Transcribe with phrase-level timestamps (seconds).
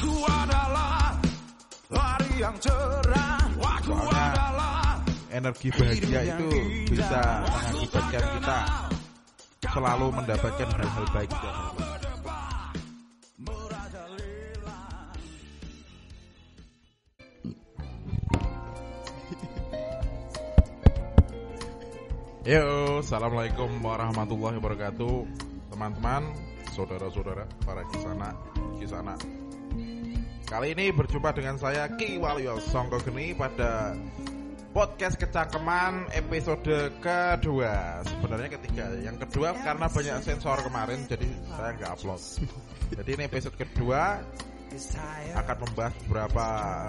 [0.00, 1.12] Aku adalah
[1.92, 3.36] hari yang cerah.
[3.52, 4.96] Aku Soalnya adalah
[5.28, 6.48] energi bahagia itu
[6.88, 8.58] bisa mengakibatkan kita
[9.68, 11.30] selalu mendapatkan hal-hal baik.
[22.48, 22.64] Yo,
[23.04, 25.28] assalamualaikum warahmatullahi wabarakatuh,
[25.68, 26.32] teman-teman,
[26.72, 28.32] saudara-saudara, para kisana,
[28.80, 29.12] kisana.
[30.50, 33.94] Kali ini berjumpa dengan saya Ki Waluyo Songko Geni pada
[34.74, 38.02] podcast kecangkeman episode kedua.
[38.02, 42.22] Sebenarnya ketiga, yang kedua karena banyak sensor kemarin, jadi saya nggak upload.
[42.98, 44.26] Jadi ini episode kedua
[45.38, 46.46] akan membahas beberapa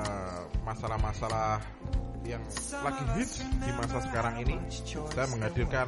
[0.10, 1.62] eh, masalah-masalah
[2.26, 2.42] yang
[2.82, 4.58] lagi hits di masa sekarang ini.
[5.14, 5.86] Saya menghadirkan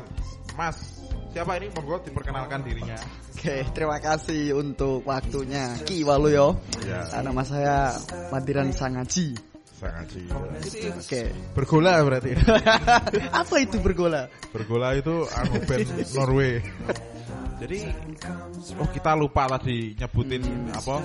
[0.54, 1.68] Mas siapa ini?
[1.74, 2.98] Monggo diperkenalkan dirinya.
[3.34, 6.62] Oke, terima kasih untuk waktunya Ki Waluyo.
[6.86, 7.10] Ya.
[7.20, 7.98] Nama saya
[8.30, 9.34] Madiran Sangaji.
[9.84, 10.24] Sangat sih.
[10.96, 11.22] Oke.
[11.52, 12.32] Bergola berarti.
[13.44, 14.32] Apa itu bergola?
[14.56, 16.64] Bergola itu anu band Norway.
[17.60, 17.80] Jadi
[18.80, 21.00] oh kita lupa tadi nyebutin apa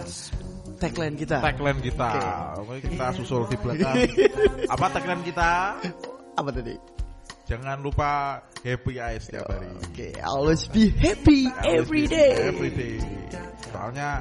[0.78, 1.42] Tagline kita.
[1.42, 2.10] tagline kita.
[2.62, 3.94] Oke, kita susul di belakang.
[4.74, 5.50] apa tagline kita?
[6.38, 6.74] Apa tadi?
[7.48, 9.72] Jangan lupa happy eyes setiap hari.
[9.80, 12.36] Oke, always be happy every day.
[12.44, 13.00] Every day.
[13.72, 14.20] Soalnya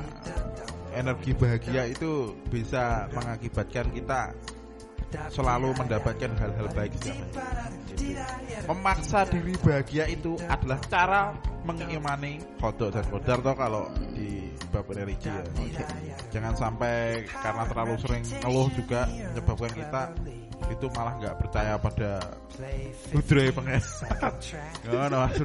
[0.96, 4.32] energi bahagia itu bisa mengakibatkan kita
[5.28, 8.16] selalu mendapatkan hal-hal baik setiap hari.
[8.64, 11.36] Memaksa diri bahagia itu adalah cara
[11.68, 13.84] mengimani kodok dan kodar toh kalau
[14.16, 15.44] di bab religi ya.
[16.32, 20.04] Jangan sampai karena terlalu sering ngeluh juga menyebabkan kita
[20.68, 22.12] itu malah nggak percaya pada
[23.14, 23.82] budre pengen.
[24.90, 25.38] Ngono Mas.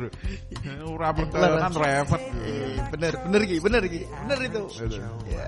[0.83, 2.23] Ora percaya kan repot.
[2.43, 4.01] Eh, Bener, bener Ki, bener Ki.
[4.05, 4.63] Bener itu.
[5.31, 5.47] Ya.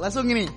[0.00, 0.48] Langsung ini.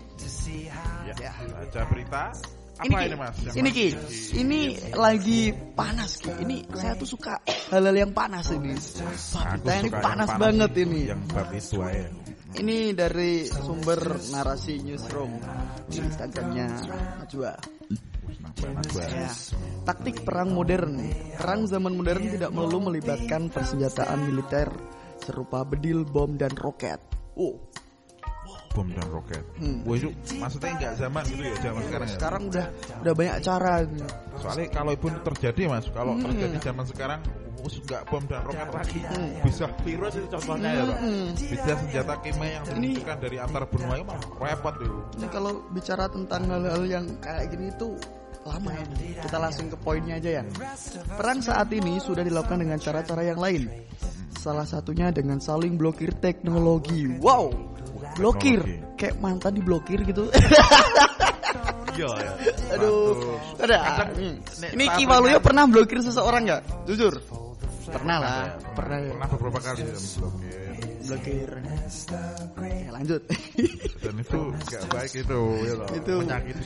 [1.20, 2.24] Ya, baca berita.
[2.74, 3.06] Apa ini, Ki.
[3.06, 3.36] ini Mas?
[3.38, 3.88] Yang Ini Ki.
[4.34, 4.60] Ini
[4.98, 5.42] lagi
[5.78, 6.32] panas Ki.
[6.42, 7.38] Ini saya tuh suka
[7.70, 8.74] hal-hal yang panas ini.
[8.74, 11.00] Berita ini yang panas banget ini.
[11.12, 12.23] Yang bab itu aja.
[12.54, 15.42] Ini dari sumber narasi newsroom
[15.90, 16.68] di Instagramnya
[17.18, 17.54] Najwa.
[18.94, 19.28] Ya.
[19.84, 21.02] Taktik perang modern.
[21.36, 24.70] Perang zaman modern tidak melulu melibatkan persenjataan militer
[25.20, 27.02] serupa bedil, bom, dan roket.
[27.34, 27.58] Oh,
[28.74, 29.44] Bom dan roket.
[29.62, 29.86] Hmm.
[29.86, 30.10] Wah itu
[30.42, 32.16] maksudnya nggak zaman gitu ya zaman sekarang ya.
[32.18, 32.66] sekarang udah
[33.06, 33.74] udah banyak cara.
[34.42, 36.26] Soalnya kalau pun terjadi mas, kalau Hmm.
[36.26, 37.20] terjadi zaman sekarang,
[37.62, 39.00] us nggak bom dan roket lagi,
[39.46, 40.98] bisa virus itu contohnya ya pak.
[41.00, 41.28] Hmm.
[41.38, 44.94] Bisa senjata kimia yang diluncurkan dari antar benua itu mah repot tuh.
[45.22, 47.90] Ini kalau bicara tentang hal-hal yang kayak gini itu
[48.44, 48.86] lama ya.
[49.24, 50.44] Kita langsung ke poinnya aja ya.
[51.16, 53.70] Perang saat ini sudah dilakukan dengan cara-cara yang lain.
[54.36, 57.08] Salah satunya dengan saling blokir teknologi.
[57.24, 57.48] Wow,
[58.14, 58.96] blokir Teknologi.
[58.96, 60.24] kayak mantan diblokir gitu.
[61.94, 62.32] Iya ya.
[62.74, 64.10] Aduh, ada.
[64.18, 64.42] Hmm.
[64.74, 66.90] Ini saat Ki Waluyo ini- pernah blokir seseorang nggak?
[66.90, 67.14] Jujur.
[67.86, 68.98] Pernah lah, pernah.
[68.98, 69.14] ya.
[69.14, 70.63] Pernah beberapa kali ya, blokir.
[71.04, 71.50] Blokir.
[72.54, 73.22] Oke, lanjut.
[74.04, 75.88] Dan itu nggak baik itu, ya loh.
[75.92, 76.62] Itu- Menyakiti.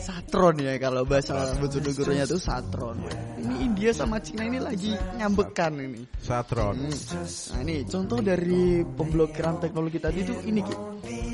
[0.00, 2.96] Satron ya kalau bahasa Bojonegoro-nya itu satron.
[3.40, 6.02] Ini India sama Cina ini lagi nyambekan ini.
[6.20, 6.76] Satron.
[6.80, 10.74] Nah ini contoh dari pemblokiran teknologi tadi itu ini Ki.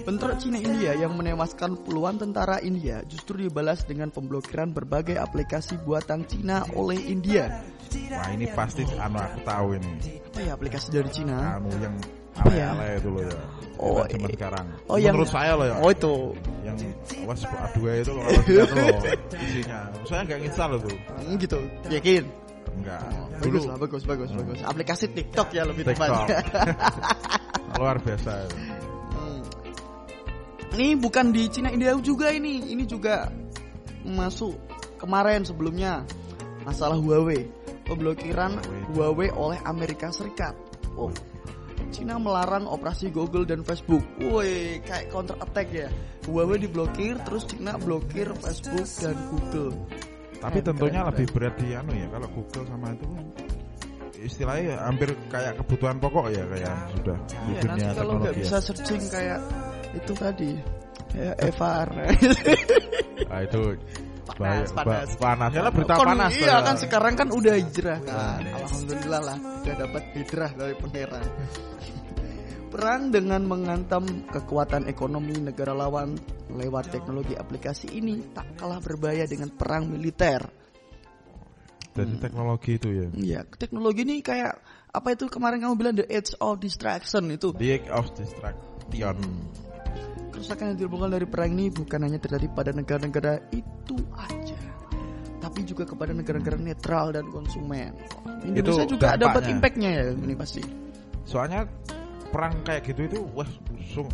[0.06, 6.22] Bentrok Cina India yang menewaskan puluhan tentara India justru dibalas dengan pemblokiran berbagai aplikasi buatan
[6.26, 7.50] Cina oleh India.
[8.12, 9.92] Wah ini pasti anu aku tahu ini.
[10.32, 11.56] Apa ya aplikasi dari Cina?
[11.58, 11.94] Anu yang
[12.36, 12.68] Apa ya?
[12.76, 13.38] ale-ale itu loh ya.
[13.76, 14.36] Oh, Zaman iya.
[14.36, 14.66] sekarang.
[14.88, 15.76] Oh yang Menurut saya loh ya.
[15.80, 16.14] Oh itu.
[16.64, 16.76] Yang
[17.28, 18.98] was A2 itu loh kalau lihat loh
[19.36, 19.78] isinya.
[20.08, 20.96] Saya nggak nginstal loh tuh.
[20.96, 21.58] Hmm, gitu.
[21.92, 22.24] Yakin?
[22.76, 23.00] Enggak.
[23.40, 24.58] Bagus Dulu lah, bagus, bagus, bagus.
[24.64, 26.08] Aplikasi TikTok ya lebih TikTok.
[26.08, 26.36] tepatnya.
[27.80, 28.32] luar biasa.
[29.12, 29.40] Hmm.
[30.76, 33.28] Ini bukan di Cina India juga ini, ini juga
[34.04, 34.56] masuk
[35.00, 36.04] kemarin sebelumnya
[36.64, 37.48] masalah Huawei,
[37.86, 38.58] pemblokiran
[38.92, 40.52] Huawei oleh Amerika Serikat.
[40.98, 41.10] Oh,
[41.88, 44.02] Cina melarang operasi Google dan Facebook.
[44.18, 45.88] Woi, kayak counter attack ya.
[46.26, 49.72] Huawei diblokir, terus Cina blokir Facebook dan Google.
[50.36, 53.24] Tapi Keren, tentunya keren, lebih berat di anu ya kalau Google sama itu kan
[54.16, 58.56] istilahnya hampir kayak kebutuhan pokok ya kayak sudah di Iya, dunia nanti kalau nggak bisa
[58.58, 58.64] Ya.
[58.64, 59.40] searching kayak
[59.96, 60.50] itu tadi,
[61.14, 61.88] ya Evar.
[63.32, 63.60] Ah, itu
[64.26, 65.14] Panas, panas.
[65.16, 65.50] ba- panas.
[65.54, 66.32] Ya lah berita Kon- panas.
[66.34, 66.66] Iya ya.
[66.66, 68.42] kan sekarang kan udah hijrah kan.
[68.42, 71.26] Alhamdulillah lah udah dapat hijrah dari pangeran.
[72.74, 76.18] Perang dengan mengantam kekuatan ekonomi negara lawan
[76.50, 80.42] lewat teknologi aplikasi ini tak kalah berbahaya dengan perang militer.
[81.96, 83.06] Dari teknologi itu ya.
[83.14, 84.60] Iya, teknologi ini kayak
[84.92, 87.56] apa itu kemarin kamu bilang the age of distraction itu.
[87.56, 89.16] The Age of Distraction.
[90.36, 94.60] Kerusakan yang ditimbulkan dari perang ini bukan hanya terjadi pada negara-negara itu aja,
[95.40, 97.96] tapi juga kepada negara-negara netral dan konsumen.
[98.44, 100.60] Indonesia Itu juga dapat impactnya ya ini pasti.
[101.24, 101.64] Soalnya
[102.28, 103.48] perang kayak gitu itu wah
[103.80, 104.12] sung-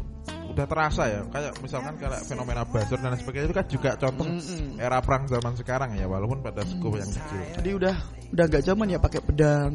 [0.51, 1.21] udah terasa ya.
[1.31, 4.83] Kayak misalkan kayak fenomena buzzer dan lain sebagainya itu kan juga contoh Mm-mm.
[4.83, 7.41] era perang zaman sekarang ya walaupun pada skop yang kecil.
[7.57, 7.95] Jadi udah
[8.33, 9.73] udah nggak zaman ya pakai pedang,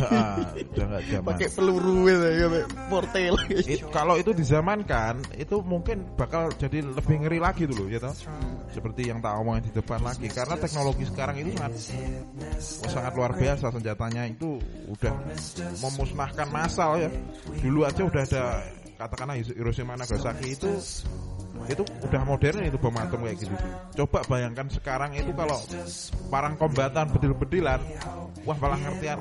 [0.00, 0.40] Ah,
[0.72, 1.28] udah nggak zaman.
[1.28, 3.34] pakai peluru gitu ya, pakai mortel.
[3.52, 8.16] It- kalau itu dizamankan itu mungkin bakal jadi lebih ngeri lagi dulu ya toh
[8.68, 11.72] seperti yang tak omongin di depan lagi karena teknologi sekarang itu sangat
[12.84, 14.56] oh, sangat luar biasa senjatanya itu
[14.88, 15.12] udah
[15.78, 17.10] memusnahkan massal ya
[17.60, 18.44] dulu aja udah ada
[18.98, 20.70] katakanlah Hiroshima Nagasaki itu
[21.68, 23.54] itu udah modern itu bom atom kayak gitu
[24.02, 25.58] coba bayangkan sekarang itu kalau
[26.30, 27.80] perang kombatan bedil-bedilan
[28.42, 29.18] wah malah ngertian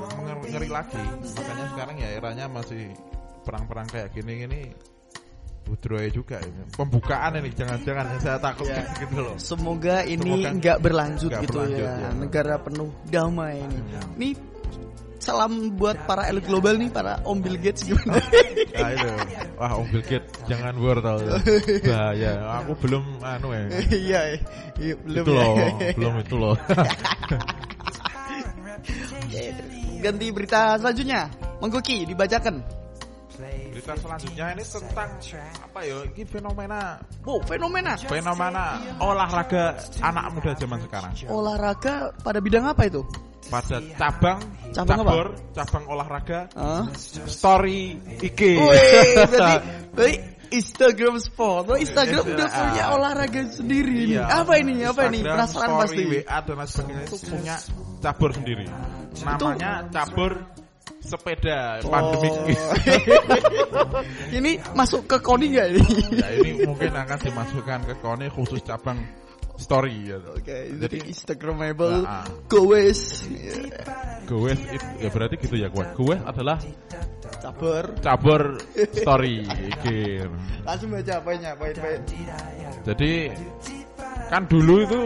[0.49, 1.01] ngeri, lagi
[1.33, 2.89] makanya sekarang ya eranya masih
[3.45, 4.61] perang-perang kayak gini gini
[5.67, 8.87] budroy juga ini pembukaan ini jangan-jangan yang saya takut Ya.
[9.03, 11.93] gitu loh Semoga ini nggak berlanjut nggak gitu berlanjut, ya.
[11.99, 12.09] ya.
[12.15, 13.79] Negara penuh damai ini.
[14.15, 14.29] Ini
[15.17, 18.21] salam buat para elit global nih, para Om Bill Gates gimana?
[18.77, 19.09] nah itu
[19.57, 21.37] wah Om Bill Gates jangan war tau ya.
[21.83, 22.31] bahaya
[22.61, 24.21] aku belum anu ya Iya,
[24.77, 25.41] iya, belum itu ya.
[25.41, 25.55] loh
[25.97, 26.55] belum itu loh
[29.97, 31.25] Ganti berita selanjutnya.
[31.57, 32.61] Menggoki dibacakan.
[33.69, 35.09] berita selanjutnya ini tentang
[35.61, 37.93] apa ya ini fenomena Wow, fenomena.
[38.01, 43.05] fenomena olahraga anak muda zaman sekarang Olahraga pada bidang apa itu?
[43.47, 44.39] Pada cabang
[44.75, 45.09] Cabang apa?
[45.09, 46.83] cabur cabang olahraga Hah?
[47.25, 48.41] story IG
[49.97, 50.15] Wih,
[50.47, 51.67] Instagram sport.
[51.67, 52.31] Oh, Instagram Iya.
[52.39, 54.15] udah punya olahraga sendiri nih.
[54.15, 54.23] Iya.
[54.31, 54.79] Apa ini?
[54.79, 55.19] Apa ini?
[55.19, 56.03] Penasaran story, pasti.
[56.07, 57.55] WA dan lain sebagainya itu punya
[57.99, 58.65] cabur sendiri.
[59.27, 60.31] Namanya cabur
[61.03, 62.31] sepeda pandemik.
[62.31, 62.47] Oh.
[64.39, 65.83] ini masuk ke koni nggak ini?
[66.15, 69.03] ya ini mungkin akan dimasukkan ke kone khusus cabang
[69.57, 70.17] story ya.
[70.31, 72.25] Oke, jadi Jadi Instagramable, Nah, ah.
[72.45, 73.25] goes,
[74.23, 74.53] gue
[75.01, 75.85] ya berarti gitu ya gue.
[75.97, 76.57] Gue adalah
[77.41, 77.83] cabar.
[77.99, 78.41] cabur
[79.01, 80.21] story iki.
[80.61, 81.99] Langsung baca apanya, poin poin.
[82.85, 83.11] Jadi
[84.27, 85.01] kan dulu itu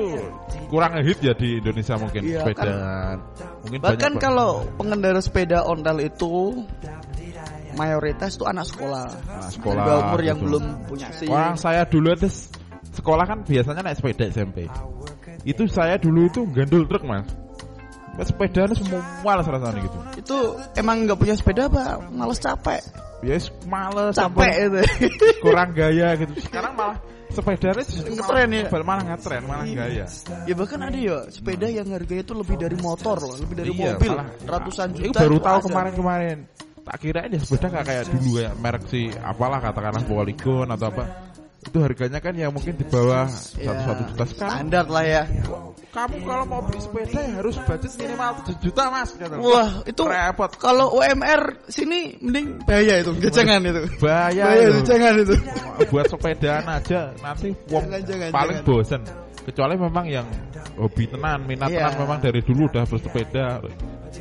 [0.68, 2.74] kurang hit ya di Indonesia mungkin Iya, sepeda.
[3.62, 6.65] Mungkin Bahkan banyak kalau pengendara sepeda ontel itu
[7.77, 9.06] mayoritas itu anak sekolah.
[9.07, 10.45] Anak sekolah, Di bawah umur yang gitu.
[10.50, 11.30] belum punya SIM.
[11.30, 12.27] Orang saya dulu itu
[12.91, 14.67] sekolah kan biasanya naik sepeda SMP.
[15.41, 17.27] Itu saya dulu itu gandul truk mas.
[18.21, 19.97] Sepeda itu semua malas rasanya gitu.
[20.19, 20.38] Itu
[20.77, 21.97] emang nggak punya sepeda apa?
[22.11, 22.83] Males capek.
[23.21, 24.81] Ya yes, males, Capek itu.
[25.45, 26.33] kurang gaya gitu.
[26.41, 26.97] Sekarang malah
[27.29, 28.81] sepedanya Ngetren malah, ya?
[28.83, 30.05] malah ngetren, malah gaya.
[30.49, 33.95] ya bahkan ada ya sepeda yang harganya itu lebih dari motor loh, lebih dari Iya,
[33.95, 35.19] mobil, malah- ratusan Itu juta.
[35.23, 35.65] baru itu tahu ada.
[35.69, 36.38] kemarin-kemarin.
[36.81, 41.03] Tak kira ini sepeda nggak kayak dulu ya merek si apalah katakanlah Polygon atau apa.
[41.61, 44.51] Itu harganya kan yang mungkin di bawah Ya, satu satu juta sekarang.
[44.65, 45.23] standar lah ya.
[45.91, 49.09] Kamu kalau mau beli sepeda ya harus budget minimal 7 juta mas.
[49.13, 49.35] Kata.
[49.37, 50.51] Wah itu repot.
[50.55, 53.81] kalau UMR sini mending bahaya itu, jangan itu.
[53.99, 54.71] Bahaya Bahaya itu.
[54.71, 55.35] itu, jangan itu.
[55.91, 58.71] Buat sepedaan aja nanti wong Jangan, jangan, paling jangan.
[58.71, 59.01] bosen.
[59.41, 60.27] Kecuali memang yang
[60.77, 61.91] hobi tenan, minat Iya.
[61.91, 63.45] tenan memang dari dulu udah bersepeda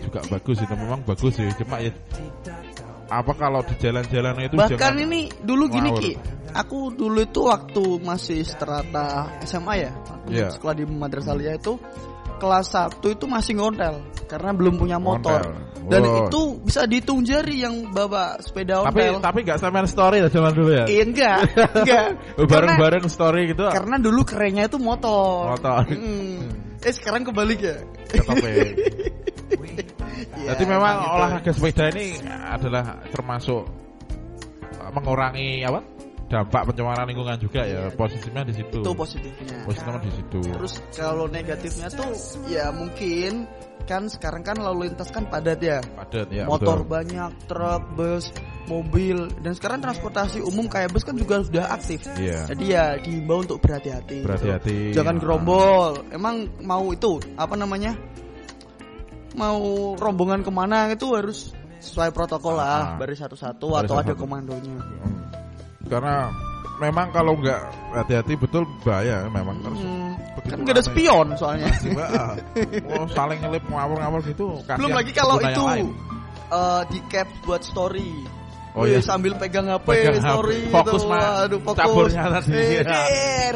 [0.01, 1.47] juga bagus itu memang bagus sih.
[1.55, 1.93] Cuma ya
[3.11, 6.03] apa kalau di jalan-jalan itu Bahkan jangan ini dulu gini ngawur.
[6.03, 6.13] Ki,
[6.55, 9.93] aku dulu itu waktu masih strata SMA ya,
[10.31, 10.49] Iya.
[10.55, 11.75] sekolah di Madrasah Alia itu
[12.41, 14.01] kelas 1 itu masih ngontel
[14.31, 15.43] karena belum punya motor.
[15.43, 15.69] Ngontel.
[15.81, 16.29] Dan Wow.
[16.29, 19.25] itu bisa dihitung jari yang bawa sepeda tapi ontel.
[19.25, 20.85] tapi nggak sampean story ya zaman dulu ya.
[20.87, 21.39] Iya, enggak,
[21.73, 22.07] enggak.
[22.39, 23.65] Oh, Bareng-bareng story gitu.
[23.67, 25.57] Karena, dulu kerennya itu motor.
[25.57, 25.89] Motor.
[25.91, 26.47] Mm.
[26.85, 27.77] Eh sekarang kebalik ya.
[30.41, 30.53] Ya.
[30.55, 31.15] Jadi memang gitu.
[31.17, 33.63] olahraga sepeda ini adalah termasuk
[34.81, 35.81] uh, mengurangi apa?
[36.31, 37.91] dampak pencemaran lingkungan juga ya.
[37.91, 38.79] Posisinya di situ.
[38.87, 39.67] itu positifnya.
[39.67, 40.41] Posisinya di situ.
[40.47, 42.15] Terus kalau negatifnya tuh
[42.47, 43.51] ya mungkin
[43.91, 45.83] kan sekarang kan lalu lintas kan padat ya.
[45.83, 46.47] Padat ya.
[46.47, 46.91] Motor betul.
[46.95, 48.31] banyak, truk, bus,
[48.71, 52.07] mobil dan sekarang transportasi umum kayak bus kan juga sudah aktif.
[52.15, 52.47] Iya.
[52.47, 54.23] Jadi ya diimbau untuk berhati-hati.
[54.23, 54.27] gitu.
[54.31, 54.95] Berhati-hati.
[54.95, 55.21] Jangan Ah.
[55.21, 55.93] gerombol.
[56.15, 57.99] Emang mau itu apa namanya?
[59.41, 59.61] Mau
[59.97, 63.01] rombongan ke mana itu harus sesuai protokol lah, Ah.
[63.01, 64.21] baris satu-satu atau ada satu-satu.
[64.21, 64.77] komandonya.
[64.77, 65.17] Hmm.
[65.89, 66.29] Karena
[66.77, 67.61] memang kalau nggak
[67.97, 69.81] hati-hati betul bahaya memang terus.
[69.81, 70.13] Hmm,
[70.45, 71.73] kan nggak ada spion soalnya.
[71.81, 72.37] Tiba, ah,
[73.01, 74.61] oh, saling nyelip ngawur-ngawur gitu.
[74.69, 75.65] kasihan Belum lagi kalau itu
[76.53, 78.13] eh, di cap buat story.
[78.71, 79.03] Oh, iya.
[79.03, 80.31] sambil pegang HP Pegang HP.
[80.31, 81.11] story Fokus, gitu.
[81.11, 81.27] Mas.
[81.43, 81.81] Aduh, fokus.
[81.83, 82.55] Caburnya tadi.
[82.55, 83.51] Eh.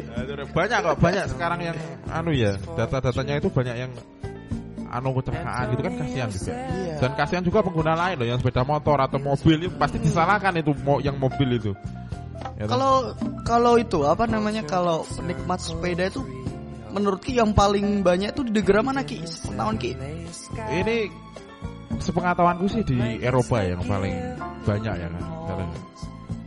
[0.00, 1.76] Nah, banyak kok banyak sekarang yang
[2.08, 3.92] anu ya data-datanya itu banyak yang
[4.90, 6.94] anu kecelakaan gitu kan kasihan juga Iya.
[6.98, 10.74] dan kasihan juga pengguna lain loh yang sepeda motor atau mobil itu pasti disalahkan itu
[10.82, 11.72] mo- yang mobil itu
[12.56, 12.64] Ya?
[12.68, 13.12] Kalau
[13.44, 16.24] kalau itu apa namanya kalau penikmat sepeda itu
[16.88, 19.20] menurut Ki yang paling banyak itu di negara mana Ki?
[19.24, 19.92] Tahun Ki?
[20.72, 21.08] ini
[22.00, 24.12] sepengetahuanku sih di Eropa yang paling
[24.64, 25.68] banyak ya kan.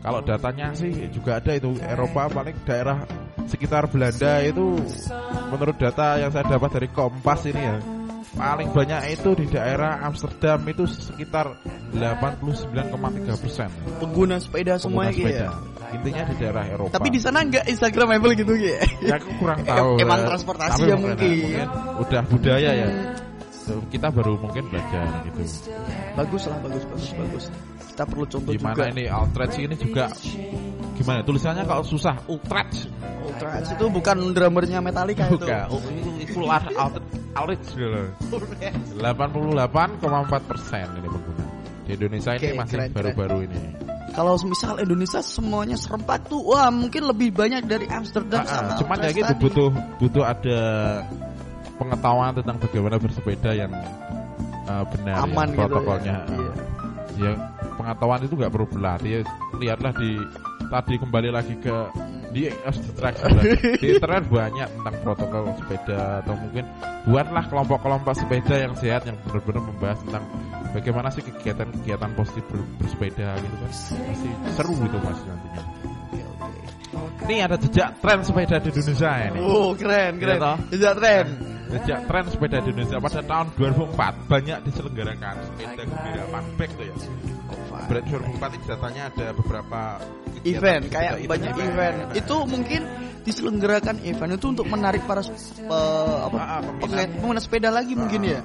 [0.04, 3.06] Kalau datanya sih juga ada itu Eropa paling daerah
[3.48, 4.82] sekitar Belanda itu
[5.50, 7.78] menurut data yang saya dapat dari Kompas ini ya
[8.34, 11.54] paling banyak itu di daerah Amsterdam itu sekitar
[11.94, 13.70] 89,3 persen
[14.02, 15.38] Pengguna sepeda pengguna semuanya Ki sepeda.
[15.38, 15.50] ya.
[15.94, 16.92] Intinya di daerah Eropa.
[16.98, 18.74] Tapi di sana enggak Instagramable gitu Ki.
[19.06, 20.02] ya aku kurang tahu.
[20.02, 20.26] Emang ya.
[20.34, 21.68] transportasi Tapi ya mungkin, mungkin.
[22.02, 22.88] udah budaya ya.
[23.64, 25.42] Kita baru mungkin belajar gitu.
[26.18, 27.46] Bagus lah, bagus, bagus, bagus.
[27.94, 28.86] Kita perlu contoh Gimana juga.
[28.90, 30.06] ini Altrex ini juga
[30.94, 32.86] gimana tulisannya kalau susah Ultrex
[33.24, 35.42] Ultra itu bukan drummernya Metallica itu.
[35.42, 36.66] bukan Oh, itu itu lar
[37.34, 38.02] Altrex gitu
[39.02, 41.46] 88,4 persen ini pengguna.
[41.84, 43.60] Di Indonesia ini Oke, masih baru-baru ini.
[44.14, 48.98] Kalau misal Indonesia semuanya serempak tuh, wah mungkin lebih banyak dari Amsterdam Ah, sama cuman
[49.02, 50.60] ya gitu butuh butuh ada
[51.82, 53.74] pengetahuan tentang bagaimana bersepeda yang
[54.70, 56.14] uh, benar Aman ya, gitu protokolnya.
[56.14, 56.22] Ya.
[56.30, 56.52] Iya.
[57.18, 57.32] ya
[57.74, 59.10] pengetahuan itu nggak perlu berlatih.
[59.10, 59.22] Ya
[59.58, 60.12] lihatlah di
[60.70, 61.76] tadi kembali lagi ke
[62.34, 63.18] di abstract
[63.78, 66.66] di internet banyak tentang protokol sepeda atau mungkin
[67.06, 70.24] buatlah kelompok-kelompok sepeda yang sehat yang benar-benar membahas tentang
[70.74, 75.64] bagaimana sih kegiatan-kegiatan positif ber- bersepeda gitu kan pasti seru gitu mas nantinya
[77.24, 80.38] ini ada jejak tren sepeda di Indonesia ini Oh keren keren.
[80.42, 80.54] Iya?
[80.76, 81.26] Jejak tren.
[81.64, 86.96] Sejak tren sepeda di Indonesia pada tahun 2004 banyak diselenggarakan sepeda gembira funback tuh ya.
[87.84, 89.80] Berarti 2004 itu datanya ada beberapa
[90.44, 91.30] Event sepeda kayak itu.
[91.32, 91.96] banyak event.
[92.14, 92.82] Itu mungkin
[93.24, 97.10] diselenggarakan event itu untuk menarik para eh, apa Ah, ah, peminat.
[97.40, 98.42] sepeda lagi mungkin ya.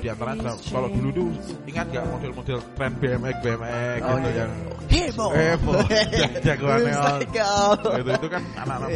[0.00, 0.32] Di antara
[0.72, 1.28] kalau dulu tuh
[1.68, 4.38] ingat nggak model-model tren BMX BMX Oh, gitu iya.
[4.44, 4.52] yang
[4.90, 5.26] Hebo.
[5.30, 5.72] Hebo.
[6.46, 7.18] Jagoan neon.
[7.22, 8.88] Itu itu kan anak-anak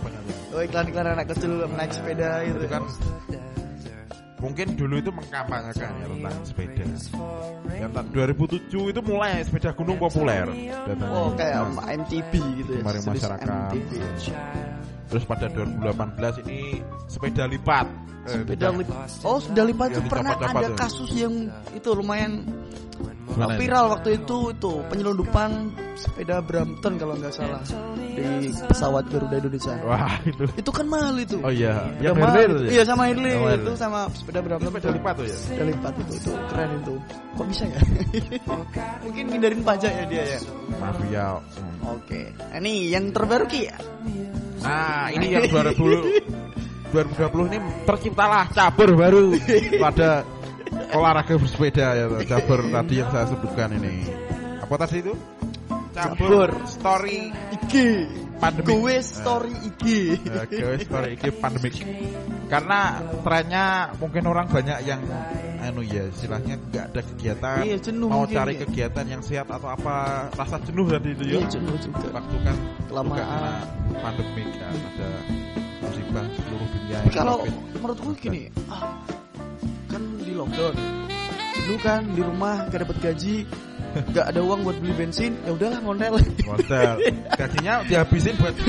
[0.00, 0.22] banyak.
[0.54, 2.58] Oh iklan-iklan anak kecil naik sepeda gitu.
[2.62, 2.82] itu kan
[4.38, 6.84] mungkin dulu itu mengkampanyekan ya tentang sepeda.
[7.74, 10.46] Yang tahun 2007 itu mulai sepeda gunung populer.
[11.10, 11.96] Oh kayak Nah.
[12.04, 12.80] MTB gitu ya.
[12.84, 13.48] Kemarin masyarakat.
[13.48, 13.90] MTB.
[15.04, 17.86] Terus pada 2018 ini sepeda lipat.
[18.24, 19.08] Eh, Sepeda lipat.
[19.20, 20.76] Oh, sepeda lipat itu pernah ada tuh.
[20.76, 21.34] kasus yang
[21.70, 22.40] itu lumayan
[23.24, 23.60] Gimana ini?
[23.60, 25.50] viral waktu itu itu penyelundupan
[25.94, 27.60] sepeda Brampton kalau nggak salah
[28.14, 29.74] di pesawat Garuda Indonesia.
[29.82, 30.44] Wah itu.
[30.54, 31.36] Itu kan mahal itu.
[31.40, 31.88] Oh iya.
[31.98, 32.56] Yang mahal itu.
[32.64, 32.70] ya?
[32.70, 33.34] Iya sama Oh, Harley.
[33.58, 34.68] itu sama sepeda Brampton.
[34.70, 35.36] sepeda lipat tuh ya.
[35.36, 36.94] Sepeda lipat itu itu keren itu.
[37.34, 37.80] Kok bisa ya?
[39.04, 40.40] Mungkin ngindarin pajak ya dia ya.
[40.78, 41.26] Mafia.
[41.36, 41.92] Hmm.
[41.92, 42.20] Oke.
[42.38, 43.68] Nah, ini yang terbaru Ki.
[44.64, 49.34] Nah ini yang 2020 2020 ini terciptalah cabur baru
[49.82, 50.22] pada
[50.94, 54.08] olahraga bersepeda ya cabur tadi yang saya sebutkan ini.
[54.64, 55.14] Apa tadi itu?
[55.94, 56.50] Cabur.
[56.66, 57.74] story IG.
[58.42, 58.66] Pandemik.
[58.66, 59.84] Gue story IG.
[60.26, 61.74] Ya, guys, story iki pandemik.
[62.46, 62.80] Karena
[63.22, 63.64] trennya
[63.98, 65.00] mungkin orang banyak yang
[65.64, 68.68] anu ya, istilahnya nggak ada kegiatan, Iya, jenuh mau cari ya.
[68.68, 71.40] kegiatan yang sehat atau apa, rasa jenuh tadi itu ya.
[71.40, 72.06] Iya, jenuh juga.
[72.12, 72.56] Waktu kan
[72.92, 73.16] Kelamaan.
[73.16, 73.52] karena
[73.96, 75.08] pandemik kan ada
[75.80, 76.98] musibah seluruh dunia.
[77.08, 77.80] Kalau Covid.
[77.80, 78.92] menurutku gini, ah,
[79.88, 80.74] kan di lockdown,
[81.56, 83.36] jenuh kan di rumah gak dapat gaji,
[84.12, 86.12] gak ada uang buat beli bensin, ya udahlah ngondel.
[86.44, 86.96] modal
[87.40, 88.52] gajinya dihabisin buat?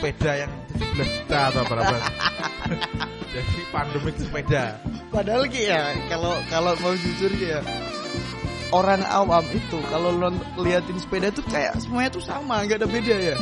[0.00, 1.96] sepeda yang 17 juta atau berapa
[3.36, 4.64] jadi pandemik sepeda
[5.10, 7.58] Padahal ki ya, kalau kalau mau jujur ya,
[8.70, 13.16] orang awam itu kalau lo liatin sepeda tuh kayak semuanya tuh sama, gak ada beda
[13.18, 13.34] ya.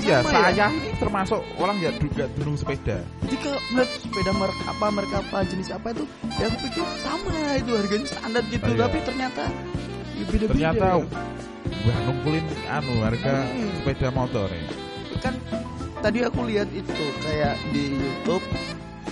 [0.00, 3.04] Iya, Sama saya ini termasuk orang yang juga dulu sepeda.
[3.22, 6.04] Jadi kalau melihat sepeda merek apa, merek apa, jenis apa itu,
[6.40, 8.80] ya aku pikir sama itu harganya standar gitu, Oh, iya.
[8.88, 9.42] tapi ternyata
[10.16, 10.52] ya beda-beda.
[10.56, 11.04] Ternyata ya.
[11.84, 13.70] wah nungkulin anu harga Hmm.
[13.78, 14.64] sepeda motor ya.
[15.20, 15.34] kan
[16.02, 18.42] tadi aku lihat itu kayak di YouTube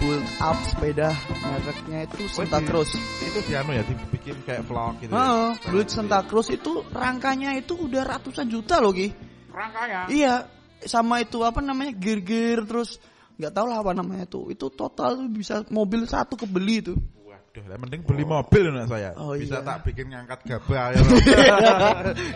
[0.01, 2.91] build up sepeda mereknya itu Santa di- Cruz.
[3.23, 5.13] Itu di anu ya dibikin kayak vlog gitu.
[5.15, 9.13] Heeh, build Santa Cruz itu rangkanya itu udah ratusan juta loh Ki.
[9.55, 10.11] Rangkanya.
[10.11, 10.35] Iya,
[10.83, 12.99] sama itu apa namanya gear-gear terus
[13.39, 14.51] nggak tahu lah apa namanya tuh.
[14.51, 16.95] Itu total bisa mobil satu kebeli itu.
[17.23, 19.15] Waduh, lah mending beli mobil nak saya.
[19.15, 19.67] Oh, Bisa iya.
[19.67, 21.03] tak bikin ngangkat gabah ya.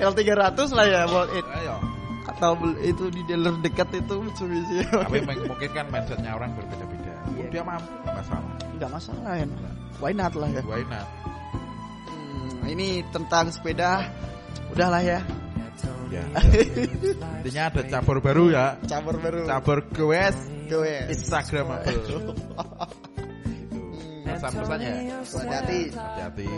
[0.11, 1.47] L300 lah ya buat it.
[1.49, 2.04] Ayo.
[2.53, 4.85] Beli- itu di dealer dekat itu Mitsubishi.
[4.93, 5.19] Tapi
[5.51, 7.15] mungkin kan mindsetnya orang berbeda-beda.
[7.33, 7.47] Iya.
[7.49, 8.53] Dia mampu nggak masalah.
[8.77, 9.47] nggak masalah ya.
[10.03, 10.63] Why not lah ya.
[10.67, 11.07] Why not?
[12.11, 14.13] Hmm, ini tentang sepeda
[14.75, 15.21] udahlah ya.
[16.13, 16.23] Ya.
[17.43, 18.79] Intinya ada cabur baru ya.
[18.87, 19.49] Cabur baru.
[19.49, 20.37] Cabur goes
[20.71, 20.95] gue.
[21.11, 22.35] Instagramable.
[24.45, 24.93] Pesan-pesannya.
[25.25, 25.81] Hati-hati.
[25.95, 26.49] Hati-hati,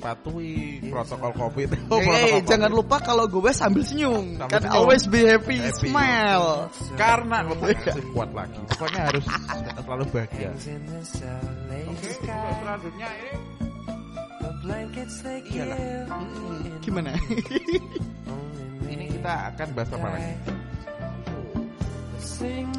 [0.00, 0.54] patuhi
[0.88, 1.68] protokol covid.
[1.90, 4.38] Oh, hey, jangan lupa kalau gue sambil senyum.
[4.38, 4.78] Sambil kan senyum.
[4.78, 5.90] always be happy, Happy.
[5.90, 6.70] smile.
[6.94, 8.58] Karena otak masih kuat lagi.
[8.72, 9.24] Pokoknya harus
[9.84, 10.50] selalu bahagia.
[11.90, 12.08] Oke,
[12.62, 13.30] selanjutnya ini
[15.24, 15.78] they Iyalah.
[16.06, 17.10] Hmm, Gimana?
[18.92, 20.32] ini kita akan bahas apa lagi?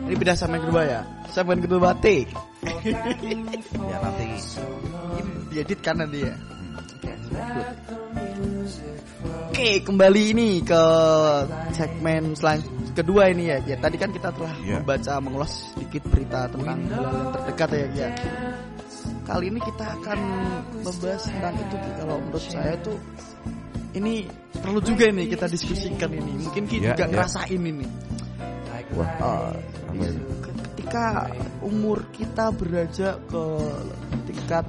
[0.07, 1.01] Ini beda sama yang kedua ya.
[1.31, 2.27] Sama yang kedua batik.
[3.81, 4.25] Ya nanti
[5.17, 6.35] Ini diedit kan nanti ya.
[9.51, 10.83] Oke, kembali ini ke
[11.73, 12.59] segmen selan
[12.93, 13.57] kedua ini ya.
[13.65, 14.79] Ya, tadi kan kita telah Iya.
[14.81, 18.09] membaca mengulas sedikit berita tentang bulan yang terdekat ya, ya.
[19.21, 20.19] Kali ini kita akan
[20.81, 22.97] membahas tentang itu kalau menurut saya tuh
[23.91, 26.31] ini perlu juga ini kita diskusikan ini.
[26.47, 27.11] Mungkin kita Iya, juga iya.
[27.11, 27.87] ngerasain ini.
[28.95, 29.53] Wah Uh,
[30.71, 31.27] ketika
[31.61, 33.43] umur kita beranjak ke
[34.25, 34.65] tingkat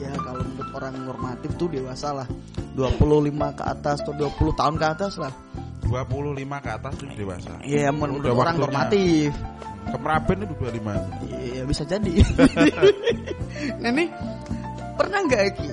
[0.00, 2.28] ya kalau menurut orang normatif tuh dewasa lah.
[2.74, 5.32] 25 ke atas atau 20 tahun ke atas lah.
[5.86, 7.52] 25 ke atas itu dewasa.
[7.62, 8.64] ya menurut Udah orang waktunya.
[8.66, 9.30] normatif.
[9.84, 11.54] Kemeraben itu 25.
[11.54, 12.12] ya bisa jadi.
[13.80, 14.08] Nah nih
[14.98, 15.70] pernah nggak Eki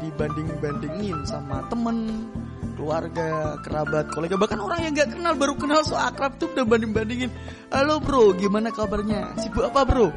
[0.00, 2.28] dibanding bandingin sama temen
[2.74, 6.92] keluarga, kerabat, kolega bahkan orang yang nggak kenal baru kenal so akrab tuh udah banding
[6.92, 7.30] bandingin
[7.70, 9.34] halo bro gimana kabarnya?
[9.38, 10.10] Sibuk apa bro?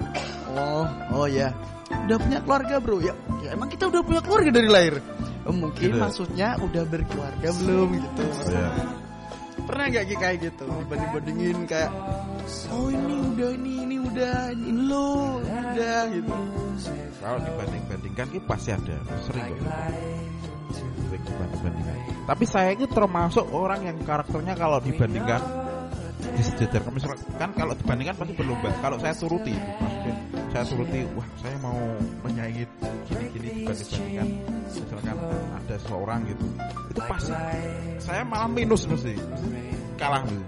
[0.58, 1.54] Oh oh ya.
[1.88, 2.98] Udah punya keluarga bro?
[3.00, 3.14] Ya,
[3.46, 4.96] ya emang kita udah punya keluarga dari lahir.
[5.48, 5.96] Oh, mungkin Gitu.
[5.96, 8.24] maksudnya udah berkeluarga belum gitu?
[8.52, 8.68] Ya.
[9.68, 10.64] pernah Ki, kayak gitu?
[10.68, 11.92] Dibanding bandingin kayak
[12.72, 16.36] oh ini udah ini ini udah ini lo udah gitu.
[17.20, 18.96] Kalau dibanding-bandingkan itu pasti ada,
[19.28, 19.68] sering kok.
[21.08, 21.98] Dibanding-bandingkan.
[22.28, 25.40] Tapi saya itu termasuk orang yang karakternya kalau dibandingkan
[26.94, 28.70] misalkan kan kalau dibandingkan pasti berlomba.
[28.84, 30.16] Kalau saya turuti maksudnya
[30.52, 31.78] saya turuti wah saya mau
[32.26, 32.64] menyaingi
[33.08, 34.28] gini-gini dibanding-bandingkan
[34.68, 35.18] misalkan
[35.54, 36.46] ada seorang gitu
[36.92, 37.34] itu pasti
[38.02, 39.14] saya malah minus mesti
[40.00, 40.46] kalah gitu.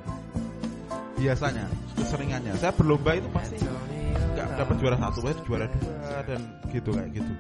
[1.20, 1.66] biasanya
[2.00, 3.58] keseringannya saya berlomba itu pasti
[4.14, 6.42] nggak dapat juara satu pasti juara dua dan
[6.74, 7.32] gitu kayak gitu.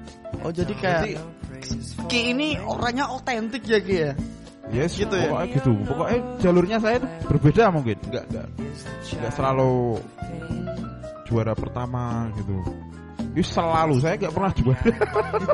[0.46, 1.14] Oh jadi kayak Jadi,
[2.08, 4.12] Ki ini orangnya otentik ya Ki ya?
[4.70, 5.34] Yes Gitu ya?
[5.34, 5.72] pokoknya gitu.
[5.84, 7.98] Pokoknya jalurnya saya itu berbeda mungkin.
[8.06, 8.48] Nggak nggak
[9.18, 9.98] nggak selalu
[11.26, 12.56] juara pertama gitu.
[13.34, 14.94] Itu selalu saya nggak pernah juara.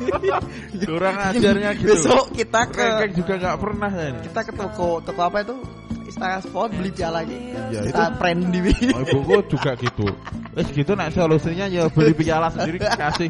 [0.89, 1.91] Kurang ajarnya gitu.
[1.95, 4.19] Besok kita ke Ranking juga nggak pernah ini.
[4.27, 5.55] kita ke toko toko apa itu
[6.05, 7.41] Istana Sport beli piala gitu
[7.73, 8.59] Iya, kita itu- friendly
[8.93, 10.05] Oh, ibuku juga gitu.
[10.53, 13.29] Wes gitu nak solusinya ya beli piala sendiri kasih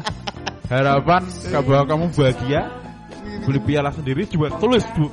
[0.68, 1.22] harapan
[1.64, 2.60] bahwa kamu bahagia.
[3.46, 5.06] Beli piala sendiri juga tulis bu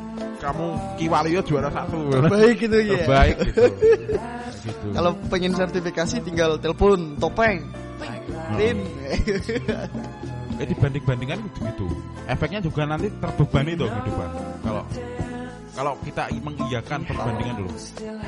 [0.43, 0.67] kamu
[0.99, 2.03] Kiwalio juara satu.
[2.27, 3.63] baik gitu ya Terbaik gitu.
[4.67, 4.85] gitu.
[4.91, 7.63] kalau pengen sertifikasi tinggal telepon topeng
[8.59, 8.77] Tin
[10.53, 11.87] eh dibanding-bandingkan gitu.
[12.27, 14.29] Efeknya juga nanti terbebani tuh kehidupan.
[14.61, 14.83] Kalau
[15.73, 17.71] kalau kita mengiyakan perbandingan dulu.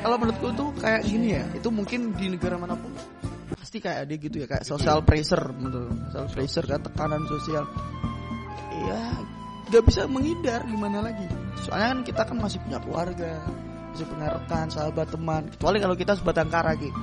[0.01, 2.91] kalau menurutku tuh kayak gini ya itu mungkin di negara mana pun
[3.53, 7.63] pasti kayak ada gitu ya kayak social pressure menurut social pressure kan tekanan sosial.
[8.85, 9.03] Ya
[9.69, 11.25] nggak bisa menghindar gimana lagi.
[11.65, 13.33] Soalnya kan kita kan masih punya keluarga
[13.93, 15.43] masih punya rekan sahabat teman.
[15.53, 16.97] Kecuali kalau kita sebatang kara gitu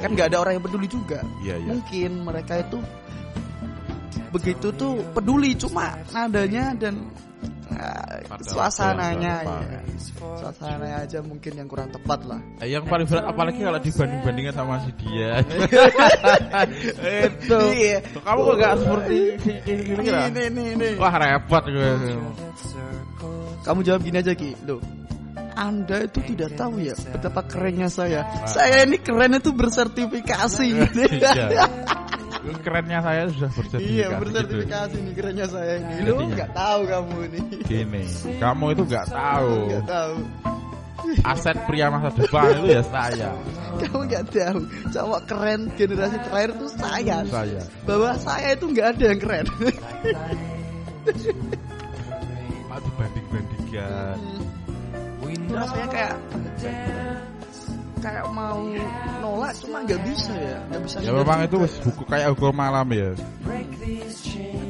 [0.00, 1.20] kan nggak ada orang yang peduli juga.
[1.40, 1.68] Iya iya.
[1.70, 2.78] mungkin mereka itu
[4.34, 7.06] begitu tuh peduli cuma nadanya dan
[7.72, 9.80] ah, Pada suasananya ya.
[10.18, 14.74] suasananya aja mungkin yang kurang tepat lah Eh, Yang paling berat apalagi kalau dibanding-bandingkan sama
[14.84, 15.30] si dia.
[17.24, 17.58] itu.
[17.72, 17.98] Iya.
[18.20, 19.16] Kamu kok gak seperti
[19.68, 20.88] ini ini ini.
[21.00, 21.90] Wah repot gue.
[23.64, 24.76] kamu jawab gini aja Ki loh
[25.54, 28.26] anda itu tidak tahu ya betapa kerennya saya.
[28.50, 30.66] Saya ini keren itu bersertifikasi.
[32.44, 33.96] Kerennya saya sudah bersertifikasi.
[33.96, 34.20] Iya gitu.
[34.20, 35.94] bersertifikasi nih kerennya saya ini.
[36.04, 37.40] Lu nggak tahu kamu ini.
[37.64, 38.04] Gini,
[38.36, 39.52] kamu itu gak tahu.
[39.72, 40.14] Nggak tahu.
[41.24, 43.30] Aset pria masa depan itu ya saya.
[43.80, 44.60] Kamu nggak tahu.
[44.92, 47.16] Cowok keren generasi terakhir itu saya.
[47.28, 47.62] Saya.
[47.88, 49.46] Bahwa saya itu nggak ada yang keren.
[52.68, 54.16] Mau dibanding-bandingkan.
[55.54, 56.14] Rasanya kayak
[58.04, 58.60] kayak mau
[59.24, 60.58] nolak cuma nggak bisa ya.
[60.68, 60.96] Nggak bisa.
[61.00, 63.10] Ya memang itu buku kayak hukum malam ya.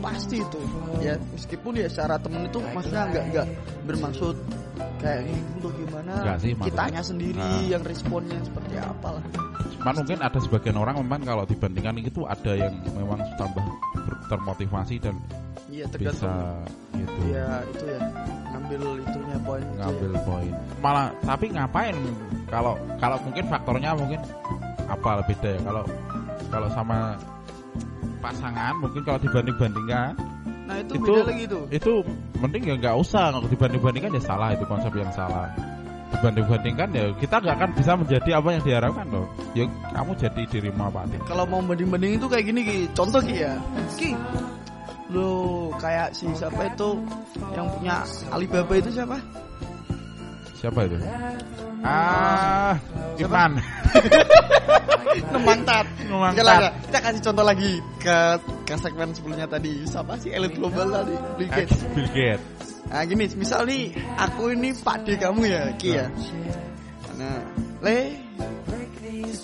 [0.04, 0.60] pasti itu
[1.00, 3.46] ya meskipun ya secara temen itu maksudnya nggak nggak
[3.88, 4.36] bermaksud
[5.00, 7.64] kayak ini untuk gimana sih, kitanya sendiri Nah.
[7.64, 9.24] yang responnya seperti apa lah
[9.80, 13.64] Cuman mungkin ada sebagian orang memang kalau dibandingkan itu ada yang memang tambah
[14.28, 15.16] termotivasi dan
[15.68, 16.60] iya bisa
[16.96, 18.00] gitu ya itu ya
[18.54, 19.80] ngambil itunya poin itu ya.
[19.84, 20.52] ngambil poin.
[20.80, 21.96] Malah tapi ngapain
[22.54, 24.20] kalau kalau mungkin faktornya mungkin
[24.86, 25.82] apa beda ya kalau
[26.54, 27.18] kalau sama
[28.22, 30.14] pasangan mungkin kalau dibanding-bandingkan
[30.64, 31.64] Nah itu, itu beda lagi tuh.
[31.68, 31.92] itu
[32.40, 35.52] mending ya nggak usah kalau dibanding-bandingkan ya salah itu konsep yang salah
[36.14, 40.82] dibanding-bandingkan ya kita nggak akan bisa menjadi apa yang diharapkan loh ya kamu jadi dirimu
[40.88, 41.26] apa adanya.
[41.26, 42.78] Kalau mau banding-banding itu kayak gini Ki.
[42.96, 43.60] Contoh Ki ya.
[43.98, 44.16] Ki.
[45.12, 45.28] Lo
[45.76, 47.02] kayak si siapa itu
[47.52, 49.20] yang punya Alibaba itu siapa?
[50.64, 50.96] Siapa itu
[51.84, 52.74] ah
[53.14, 53.60] Iman
[56.42, 56.72] lah, lah.
[56.82, 58.18] Kita kasih contoh lagi ke
[58.66, 59.86] ke segmen sebelumnya tadi.
[59.86, 61.14] Siapa sih elit global tadi?
[61.38, 61.78] Bill Gates.
[61.94, 66.06] Bill Gates Nah gini, misal nih aku ini Pak D kamu ya, Ki ya.
[67.14, 67.40] Nah,
[67.80, 67.98] Le,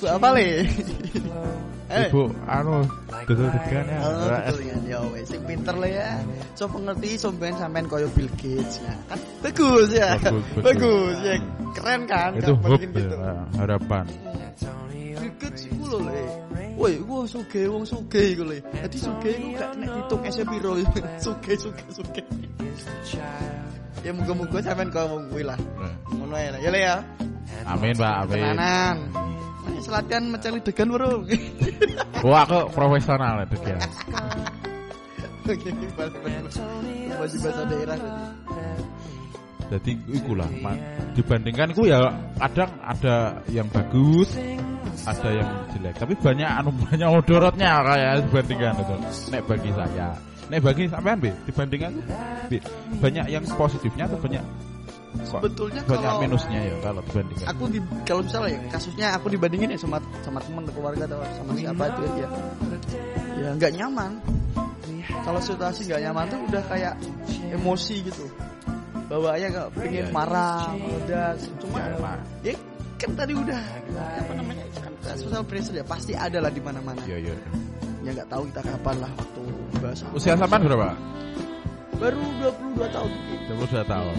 [0.07, 0.49] apa Le?
[1.91, 2.87] Eh, ibu anu
[3.27, 3.99] betul degan ya
[4.47, 6.23] betul ya, ya wes, sing pinter le ya.
[6.55, 8.95] So pengerti sampean sampean koyo Bill Gates ya.
[9.11, 10.15] Kan bagus ya.
[10.23, 10.65] Bagus, bagus.
[10.71, 11.35] Bagus, ya.
[11.75, 13.15] Keren kan itu kalau hope gitu.
[13.19, 14.05] ya, harapan
[15.19, 16.23] Bill Gates iku lho le.
[16.81, 18.63] Woi, gua suge wong suge iku le.
[18.71, 20.73] Dadi suge iku gak nek ditung ese piro.
[21.19, 22.23] Suge suge suge.
[24.01, 25.59] Ya muga-muga sampean koyo wong kuwi lah.
[25.59, 26.97] Nah, Ngono ya, ya le ya.
[27.69, 28.97] amin pak amin Tenanan.
[29.81, 31.25] Selatihan mencari degan bro.
[32.27, 33.81] wah aku profesional degan
[35.51, 35.67] Oke,
[35.99, 36.47] balik-balik.
[37.11, 37.99] Masih bahasa daerah?
[39.71, 40.51] Jadi ikulah
[41.15, 42.11] dibandingkan ku ya
[42.43, 44.35] kadang ada yang bagus
[45.07, 45.95] ada yang jelek.
[45.95, 48.97] Tapi banyak anu banyak odorotnya kayak dibandingkan itu
[49.31, 50.09] nek bagi saya.
[50.51, 51.93] Nek bagi sampean be dibandingkan
[52.51, 52.59] Be,
[52.99, 54.43] banyak yang positifnya atau banyak
[55.27, 57.47] Sebetulnya banyak kalau minusnya ya kalau dibandingkan.
[57.51, 61.53] Aku di kalau misalnya ya, kasusnya aku dibandingin ya sama sama teman keluarga atau sama
[61.59, 62.29] siapa itu ya.
[63.41, 64.11] Ya nggak nyaman.
[65.27, 66.95] Kalau situasi nggak nyaman tuh udah kayak
[67.51, 68.25] emosi gitu.
[69.11, 70.15] Bawaannya nggak pengen Iya.
[70.15, 71.79] marah meledak cuma
[72.47, 72.55] Ya,
[72.95, 73.61] kan tadi udah
[73.99, 77.03] apa namanya kan social pressure ya pasti ada lah di mana-mana.
[77.03, 77.35] Iya iya.
[78.07, 79.43] Ya nggak tahu kita kapan lah waktu
[79.83, 80.95] bahasa usia sampean berapa
[82.01, 82.25] baru
[82.81, 83.11] 22 tahun.
[83.61, 84.17] 22 tahun.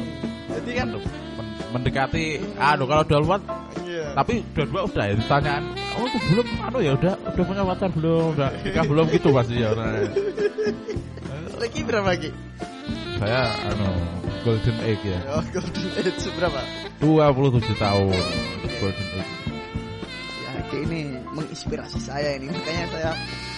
[0.52, 2.26] Jadi kan Men- mendekati
[2.60, 3.40] aduh kalau udah luar
[3.88, 4.12] iya.
[4.12, 5.64] tapi dua-dua udah ya ditanyaan
[5.96, 8.36] oh itu belum anu ya udah udah punya pacar belum?
[8.36, 10.12] Udah nikah belum gitu pasti ya orangnya.
[11.56, 12.30] lagi berapa lagi
[13.22, 13.42] saya
[13.72, 13.88] anu
[14.44, 15.20] golden egg ya.
[15.32, 16.60] Oh golden age berapa?
[17.00, 18.24] 27 tahun.
[18.84, 19.41] Golden egg
[20.72, 21.00] kayak ini
[21.36, 22.48] menginspirasi saya ini.
[22.48, 23.12] Makanya saya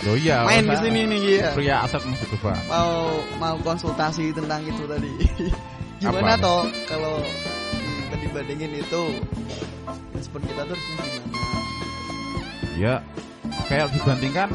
[0.04, 1.50] Loh iya main ke masa sini nih ya.
[1.54, 2.52] Pria aset masih coba.
[2.68, 5.14] Mau mau konsultasi tentang itu tadi.
[6.02, 6.44] Gimana Apa?
[6.44, 9.02] toh kalau hmm, tadi bandingin itu
[10.18, 11.40] respon kita tuh harus gimana?
[12.76, 12.96] Ya
[13.72, 14.50] kayak dibandingkan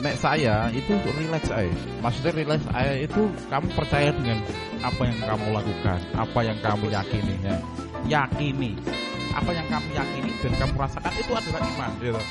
[0.00, 1.74] nek saya itu relax aja.
[2.00, 3.22] Maksudnya relax aja itu
[3.52, 4.38] kamu percaya dengan
[4.80, 7.56] apa yang kamu lakukan apa yang kamu yakini ya?
[8.08, 8.72] Yakini
[9.30, 12.22] apa yang kamu yakini dan kamu rasakan itu adalah iman gitu.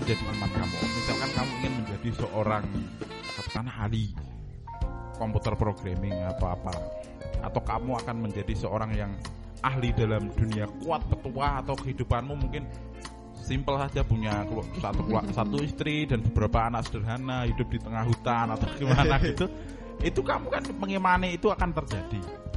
[0.00, 0.76] Menjadi iman kamu.
[0.96, 2.64] Misalkan kamu ingin menjadi seorang
[3.36, 4.04] katakanlah ahli
[5.18, 6.72] komputer programming atau apa
[7.42, 9.12] atau kamu akan menjadi seorang yang
[9.62, 12.62] ahli dalam dunia kuat ketua atau kehidupanmu mungkin
[13.34, 14.46] simpel saja punya
[14.78, 15.02] satu
[15.34, 19.46] satu istri dan beberapa anak sederhana hidup di tengah hutan atau gimana gitu.
[19.98, 22.47] Itu kamu kan mengimani itu akan terjadi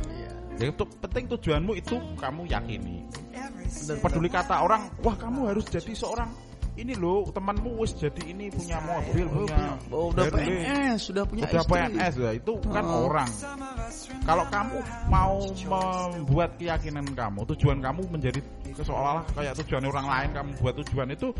[0.58, 3.06] iya ya itu penting tujuanmu itu kamu yakini.
[4.04, 6.30] Peduli kata orang wah kamu harus jadi seorang
[6.80, 11.62] ini loh temanmu wis jadi ini punya mobil punya oh, udah PNS sudah punya udah
[11.62, 11.76] istri.
[11.76, 13.12] PNS ya itu kan Oh.
[13.12, 13.30] orang
[14.24, 14.78] kalau kamu
[15.12, 18.40] mau membuat keyakinan kamu tujuan kamu menjadi
[18.72, 21.36] seolah-olah kayak tujuan orang lain kamu buat tujuan itu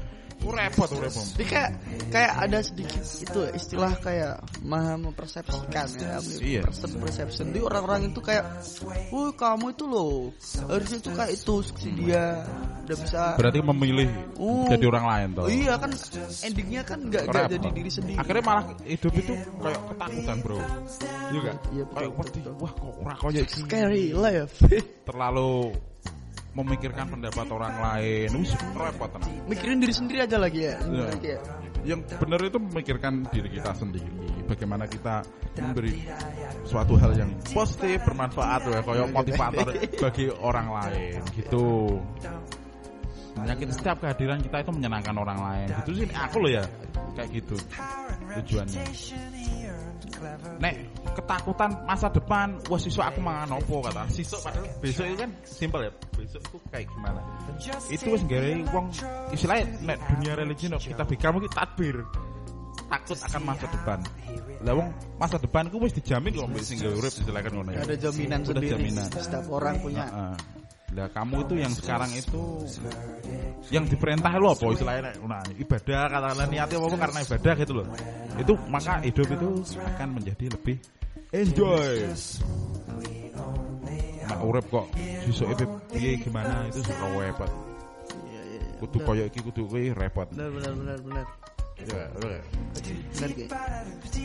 [0.50, 1.70] repot repot Jadi kayak
[2.10, 4.34] kayak ada sedikit itu istilah kayak
[4.66, 6.18] maha mempersepsikan ya.
[6.40, 6.62] Iya.
[6.66, 7.46] Person perception.
[7.54, 8.44] Jadi orang-orang itu kayak,
[9.14, 10.34] "Wah, kamu itu loh
[10.66, 12.26] harusnya itu kayak itu si dia
[12.88, 14.10] udah bisa." berarti memilih
[14.42, 14.66] Oh.
[14.66, 15.92] jadi orang lain tuh Oh iya kan
[16.42, 18.18] endingnya kan nggak jadi diri sendiri.
[18.18, 20.60] akhirnya malah hidup itu kayak ketakutan bro
[21.32, 24.56] iya kan Iya, betul, kayak wah kok ora kayak Scary life.
[25.06, 25.76] terlalu
[26.52, 30.76] memikirkan pendapat orang lain wis repot tenang Mikirin diri sendiri aja lagi ya.
[30.84, 31.06] Iya.
[31.08, 31.40] Lagi ya.
[31.82, 34.06] yang benar itu memikirkan diri kita sendiri
[34.46, 35.26] bagaimana kita
[35.58, 36.04] memberi
[36.68, 41.98] suatu hal yang positif bermanfaat ya kayak motivator bagi orang lain gitu
[43.42, 46.64] yakin setiap kehadiran kita itu menyenangkan orang lain gitu sih aku loh ya
[47.16, 47.58] kayak gitu
[48.38, 48.84] tujuannya
[50.62, 50.76] nek
[51.16, 54.08] ketakutan masa depan wah siswa aku mangan opo kata.
[54.12, 57.22] Siswa padahal besok itu kan simpel ya besok itu kayak gimana?
[57.92, 58.86] Itu wis gawe wong
[59.36, 61.98] istilahnya nek dunia religi no, kita kamu kita tadbir
[62.92, 64.00] takut akan masa depan.
[64.62, 67.70] lah wong masa depan ku wis dijamin kok mbek sing gawe urip istilahnya kan ngono
[67.74, 67.82] ya.
[67.82, 68.72] Ada jaminan Udah sendiri.
[68.78, 69.08] jaminan.
[69.10, 70.06] Setiap orang punya.
[70.92, 72.44] Lah kamu itu yang sekarang itu
[73.72, 77.88] yang diperintah lo apa istilahnya nah, ibadah katakanlah niatnya apa karena ibadah gitu loh.
[78.36, 79.50] Itu maka hidup itu
[79.80, 80.76] akan menjadi lebih
[81.32, 82.12] enjoy.
[84.28, 84.88] Mak urip kok
[85.28, 87.52] sisuke piye gimana itu suka repot.
[88.28, 88.80] Iya, iya, iya.
[88.80, 90.28] Kudu koyo iki kudu kuwi repot.
[90.36, 91.26] Benar benar benar benar.
[91.82, 92.06] Ya,
[93.34, 93.50] Ki.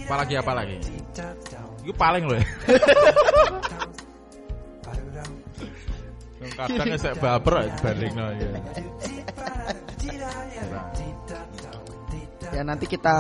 [0.05, 0.77] Apalagi apa lagi?
[1.81, 2.37] Itu paling loh.
[6.37, 8.51] Kadang saya baper aja dibanding ya.
[12.53, 13.17] Ya nanti kita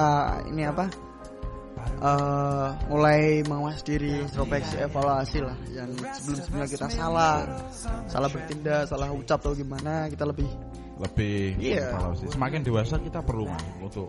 [0.52, 0.86] ini apa?
[1.96, 5.56] eh mulai mengawas diri, introspeksi, evaluasi lah.
[5.72, 7.36] Yang sebelum sebelumnya kita salah,
[8.04, 10.48] salah bertindak, salah ucap atau gimana, kita lebih
[10.96, 11.92] Lebih Iya.
[11.92, 12.24] evaluasi.
[12.32, 14.08] Semakin dewasa kita perlu Man, untuk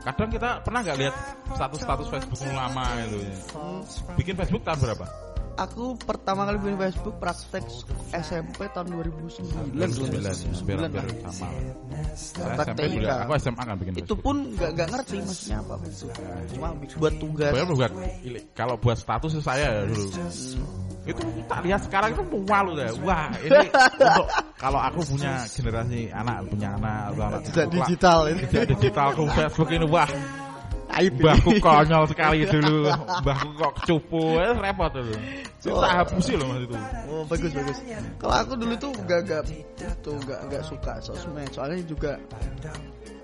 [0.00, 1.14] Kadang kita pernah nggak lihat
[1.56, 3.36] status-status Facebook lama gitu ya.
[4.16, 5.29] Bikin Facebook tahun berapa?
[5.60, 7.60] Aku pertama kali bikin Facebook praktek
[8.16, 9.76] SMP tahun 2009.
[9.76, 12.64] 2009 hampir hampir sama lah.
[12.64, 13.08] Praktek TK.
[13.28, 16.16] aku SMA kan bikin Itu pun nggak nggak ngerti maksudnya apa Facebook.
[16.56, 17.52] Cuma buat tugas.
[17.52, 17.92] Buat
[18.56, 20.08] kalau buat status saya ya dulu.
[21.04, 22.88] Itu tak lihat sekarang itu malu deh.
[23.04, 23.60] Wah, ini
[24.00, 28.40] untuk kalau aku punya generasi anak punya anak atau anak Tidak digital ini.
[28.48, 30.08] tidak digital aku Facebook ini wah
[30.90, 32.90] Aib mbahku konyol sekali dulu
[33.22, 35.14] mbahku kok cupu eh, repot dulu
[35.60, 36.76] itu tak hapusi loh mas itu
[37.10, 37.78] Oh bagus bagus.
[38.16, 39.42] Kalau aku dulu tuh gak gak
[40.00, 41.50] tuh gak gak suka sosmed.
[41.52, 42.16] Soalnya juga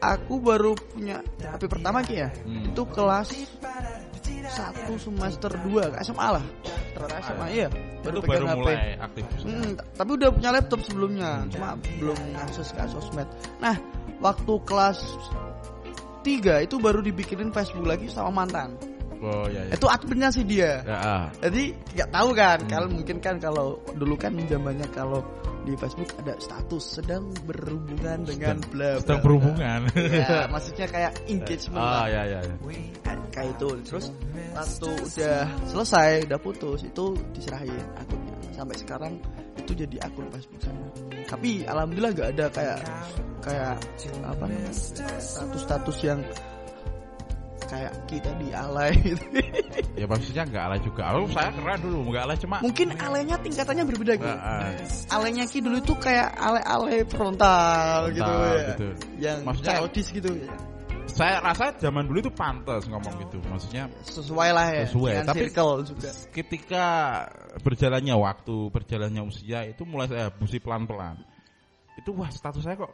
[0.04, 2.28] aku baru punya HP pertama ki ya.
[2.44, 2.68] Hmm.
[2.74, 3.32] Itu kelas
[4.46, 6.44] satu semester 2 ke SMA lah.
[6.96, 7.68] SMA iya.
[8.06, 8.58] itu pegang baru HP.
[8.62, 13.28] mulai aktif Hmm, tapi udah punya laptop sebelumnya, cuma belum akses ke sosmed.
[13.60, 13.76] Nah,
[14.24, 14.98] waktu kelas
[16.26, 18.74] 3 itu baru dibikinin Facebook lagi sama mantan.
[19.16, 20.82] oh ya ya Itu adminnya sih dia.
[20.84, 21.24] ya ah.
[21.40, 22.68] Jadi nggak tahu kan, Hmm.
[22.68, 25.24] kalau mungkin kan kalau dulu kan zamannya kalau
[25.64, 29.00] di Facebook ada status sedang berhubungan dengan Sedang- bla bla.
[29.02, 32.06] sedang berhubungan Ya, maksudnya kayak engagement ah lah.
[32.06, 32.54] ya ya ya
[33.02, 33.68] Kayak- kayak itu.
[33.88, 34.06] Terus
[34.52, 38.34] waktu udah selesai, udah putus, itu diserahin akunnya.
[38.52, 39.12] Sampai sekarang
[39.56, 40.86] itu jadi akun Facebook saya.
[41.26, 42.78] Tapi alhamdulillah nggak ada kayak
[43.42, 43.74] kayak
[44.26, 44.72] apa namanya
[45.18, 46.20] status-status yang
[47.66, 49.26] kayak kita di alay gitu.
[49.98, 53.84] ya maksudnya nggak alay juga oh saya keren dulu nggak alay cuma Mungkin alaynya tingkatannya
[53.90, 54.30] berbeda gitu.
[54.38, 54.70] Ah.
[55.10, 58.66] Alaynya Ki dulu itu kayak ale-ale frontal, gitu Frontal, ya.
[58.70, 58.88] gitu.
[59.18, 59.78] Yang Maksudnya-
[60.14, 60.30] gitu.
[61.16, 64.84] Saya rasa zaman dulu itu pantas ngomong gitu maksudnya Sesuai lah ya.
[64.84, 66.10] Sesuai, dengan tapi- circle juga.
[66.30, 66.84] ketika
[67.64, 71.16] berjalannya waktu, berjalannya usia itu mulai saya abusi pelan-pelan.
[71.96, 72.92] Itu wah status saya kok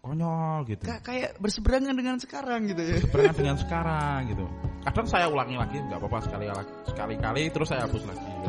[0.00, 0.88] konyol gitu.
[0.88, 2.98] Ka- kayak berseberangan dengan sekarang gitu ya.
[3.12, 4.44] Berangkat dengan sekarang gitu.
[4.88, 6.48] Kadang saya ulangi lagi nggak apa-apa sekali
[6.88, 8.48] sekali-kali terus saya hapus lagi gitu.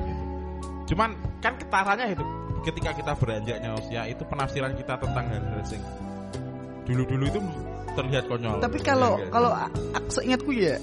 [0.96, 1.10] Cuman
[1.44, 2.24] kan ketarannya itu
[2.64, 5.60] ketika kita beranjaknya usia itu penafsiran kita tentang hal-hal
[6.88, 7.40] dulu-dulu itu
[7.94, 8.58] terlihat konyol.
[8.60, 9.32] Tapi kalau Iya, iya.
[9.32, 9.50] kalau
[10.08, 10.76] seingatku ya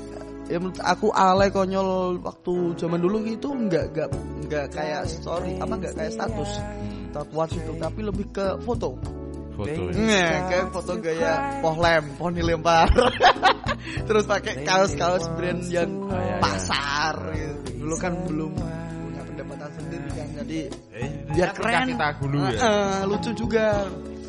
[0.47, 4.09] ya menurut aku alay konyol waktu zaman dulu gitu nggak nggak
[4.47, 8.95] nggak kayak story apa nggak kayak status Hmm, atau kuat itu tapi lebih ke foto
[9.59, 9.99] foto ya.
[9.99, 12.87] Nggak, kayak foto gaya pohlem poni lempar
[14.07, 16.37] terus pakai kaos-kaos brand yang iya, iya.
[16.39, 17.83] pasar gitu.
[17.83, 18.53] dulu kan belum
[19.03, 20.61] punya pendapatan sendiri kan jadi
[20.95, 22.59] Eh, biar ketika keren kita dulu ya.
[22.63, 23.67] Heeh, lucu juga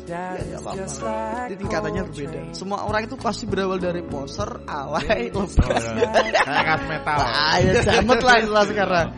[0.08, 1.52] Ya, is apa-apa.
[1.52, 2.40] Jadi tingkatannya berbeda.
[2.56, 6.08] Semua orang itu pasti berawal dari poser, alay, ya.
[6.48, 7.18] Kayak metal.
[7.60, 9.08] Ya jamet lah istilah sekarang.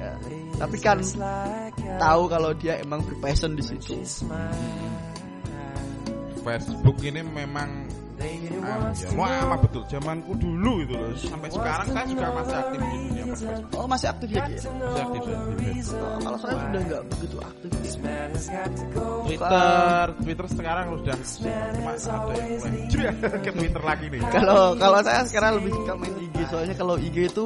[0.00, 0.12] Ya.
[0.56, 4.00] Tapi kan like tahu kalau dia emang berpassion di situ.
[6.40, 7.84] Facebook ini memang
[8.20, 12.88] ah, ya, lama betul zamanku dulu itu loh sampai sekarang saya juga masih aktif di
[12.88, 13.24] dunia
[13.78, 15.22] Oh masih aktif ya masih aktif.
[15.94, 17.70] Oh, kalau saya sudah nggak begitu aktif.
[19.26, 25.22] Twitter Twitter sekarang udah cuma ada yang jreh, ke Twitter lagi nih Kalau kalau saya
[25.26, 27.44] sekarang lebih suka main IG soalnya kalau IG itu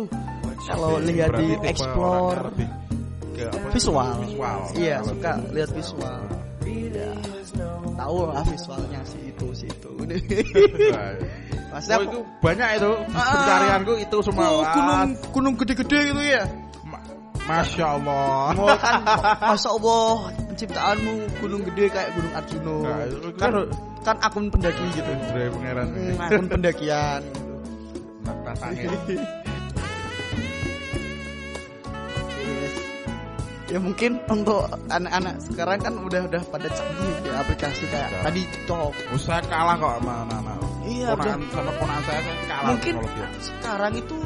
[0.65, 3.69] kalau lihat di explore apa?
[3.75, 4.15] visual.
[4.23, 6.21] visual Iya suka lihat visual.
[6.95, 7.11] Ya.
[7.95, 9.94] Tahu lah visualnya sih itu sih itu.
[10.07, 12.91] Maksudnya Oh itu banyak itu.
[13.11, 16.43] Pencarianku itu semua Oh, gunung gunung gede-gede gitu ya.
[16.83, 17.03] ma-
[17.45, 18.95] Masya Allah Oh kan
[19.45, 20.09] Masya Allah
[20.47, 22.97] Penciptaanmu gunung gede kayak gunung Arjuno Nah,
[23.35, 25.87] kan, kan- kan akun pendaki gitu Jreh pangeran.
[25.89, 27.21] Hmm, Akun pendakian.
[28.25, 28.89] Rasanya.
[33.75, 38.23] Ya mungkin untuk anak-anak sekarang kan udah udah pada canggih ya aplikasi kayak Udah.
[38.23, 38.93] tadi TikTok.
[39.19, 40.59] Saya kalah kok sama anak-anak.
[40.85, 42.95] Iya, Ponakan sama ponakan saya saya kalah Mungkin
[43.43, 44.17] sekarang itu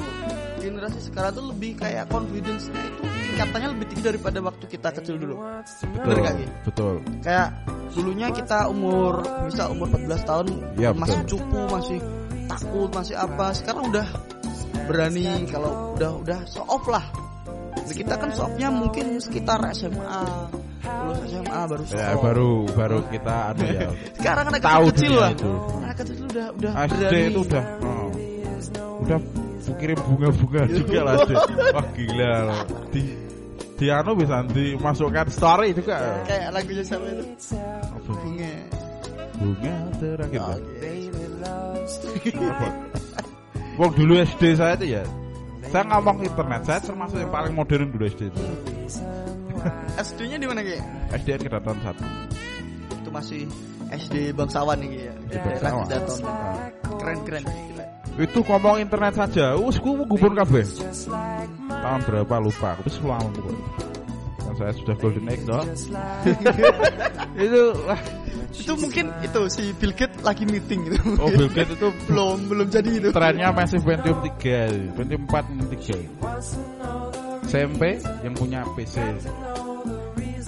[0.60, 5.34] generasi sekarang tuh lebih kayak confidence-nya itu tingkatannya lebih tinggi daripada waktu kita kecil dulu.
[5.40, 6.34] betul Bener gak,
[6.68, 7.48] betul Kayak
[7.96, 11.30] dulunya kita umur misal umur 14 tahun Iya, masih betul.
[11.40, 11.98] cupu, masih
[12.52, 13.46] takut, masih apa.
[13.56, 14.06] Sekarang udah
[14.84, 17.27] berani kalau udah udah show off lah.
[17.90, 20.22] Kita kan show off-nya mungkin sekitar SMA,
[21.04, 25.30] lulus SMA baru ya baru baru kita ada ya Sekarang anak Tahu kecil, lah.
[25.32, 25.52] itu.
[25.80, 27.28] Anak kecil udah udah SD berani.
[27.28, 28.08] itu udah oh,
[29.04, 29.18] udah
[29.78, 31.38] kirim bunga-bunga juga lah Dek.
[31.76, 33.02] wah gila loh di
[33.78, 37.24] di anu bisa dimasukkan story juga kayak lagunya siapa itu?
[37.54, 38.10] Apa?
[38.10, 38.54] Bunga.
[39.38, 40.58] bunga terakhir Oh,
[41.38, 41.94] loves
[42.34, 42.68] Apa?
[43.78, 45.04] Wong dulu SD saya itu ya
[45.68, 48.42] saya ngomong internet saya termasuk yang paling modern dulu SD itu
[49.98, 50.78] SD-nya di mana Ki?
[51.10, 52.04] SDN Kedaton satu
[52.94, 53.42] Itu masih
[53.90, 55.14] SD Bangsawan nih ya.
[55.26, 55.72] SD Daerah.
[55.88, 56.18] Kedaton.
[57.02, 57.42] Keren-keren.
[57.42, 57.84] Gila.
[58.18, 60.66] itu ngomong internet saja us ku gubun kabeh
[61.70, 63.87] tahun berapa lupa selama pokoknya kan
[64.58, 65.66] saya sudah golden egg dong
[67.44, 68.00] itu wah.
[68.48, 70.98] Itu mungkin itu si Bill Gates lagi meeting gitu.
[71.20, 73.08] oh Bill Gates itu belum belum jadi itu.
[73.14, 75.68] trennya masih Pentium 3 Pentium 4 Pentium
[77.46, 77.82] 3 SMP
[78.26, 78.98] yang punya PC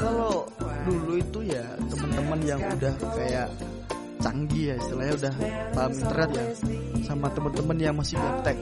[0.00, 0.48] Kalau
[0.88, 3.48] dulu itu ya teman-teman yang udah kayak
[4.20, 5.34] canggih ya istilahnya udah
[5.72, 6.44] paham internet ya
[7.04, 8.56] sama teman-teman yang masih gaptek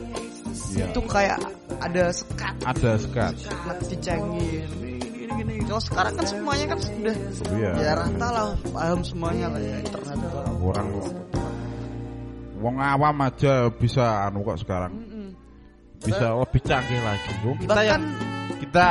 [0.75, 0.87] ya.
[0.87, 1.39] itu kayak
[1.79, 2.55] ada sekat.
[2.67, 3.33] Ada sekat.
[3.39, 4.88] Sekat dicengin
[5.49, 7.17] gini kalau sekarang kan semuanya kan sudah
[7.57, 7.71] Iya.
[7.81, 10.19] ya rata lah paham semuanya lah ya internet.
[10.61, 10.87] Orang
[12.59, 14.93] wong awam aja bisa anu kok sekarang.
[15.99, 18.03] Bisa lebih canggih lagi kita bahkan yang
[18.59, 18.87] kita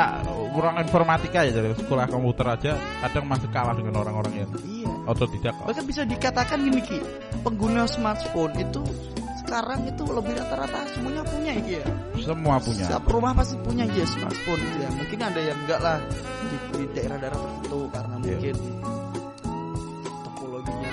[0.52, 2.72] kurang informatika ya dari sekolah komputer aja
[3.06, 4.90] kadang masih kalah dengan orang-orang yang iya.
[5.06, 6.98] otodidak bahkan bisa dikatakan gini ki
[7.46, 8.82] pengguna smartphone itu
[9.48, 11.84] sekarang itu lebih rata-rata semuanya punya ya
[12.20, 14.88] semua punya Setiap rumah pasti punya ya smartphone ya.
[14.92, 15.96] Mungkin ada yang enggak lah
[16.44, 18.20] di, di daerah-daerah tertentu karena Iya.
[18.28, 18.56] mungkin
[20.20, 20.90] topologinya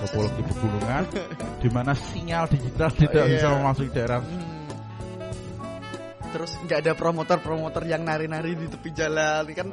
[0.00, 1.02] topologi pegunungan
[1.60, 3.34] di mana sinyal digital tidak Oh, iya.
[3.36, 4.59] bisa memasuki daerah Hmm.
[6.30, 9.68] Terus nggak ada promotor-promotor yang nari-nari di tepi jalan kan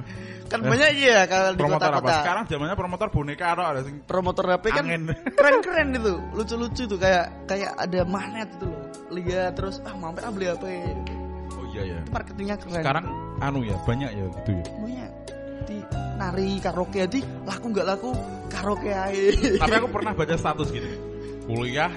[0.48, 2.13] kan Eh, banyak ya kalau di kota-kota.
[2.17, 5.04] sekarang zamannya promotor boneka atau ada sing Promotor HP kan angin
[5.38, 8.82] keren-keren itu, lucu-lucu tuh kayak kayak ada magnet itu loh.
[9.10, 10.63] Lihat terus ah mampir ah beli HP.
[11.52, 12.80] oh iya ya Marketingnya keren.
[12.80, 13.06] sekarang
[13.38, 15.06] anu ya banyak ya gitu ya punya
[15.63, 15.78] di
[16.15, 18.10] nari karaoke di laku nggak laku
[18.48, 19.30] karaoke aja.
[19.60, 20.91] tapi aku pernah baca status gini
[21.43, 21.91] kuliah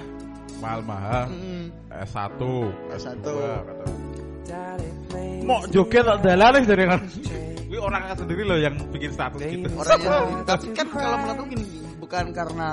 [0.58, 1.70] mahal mahal Mm.
[1.90, 2.38] S1
[2.92, 3.18] S1.
[3.18, 3.84] S2 kata
[5.44, 7.00] mau joget tak dalan dari kan?
[7.70, 9.66] Ini orang sendiri loh yang bikin status gitu.
[9.78, 11.64] Orang yang tapi kan kalau menurutku gini
[12.02, 12.68] bukan karena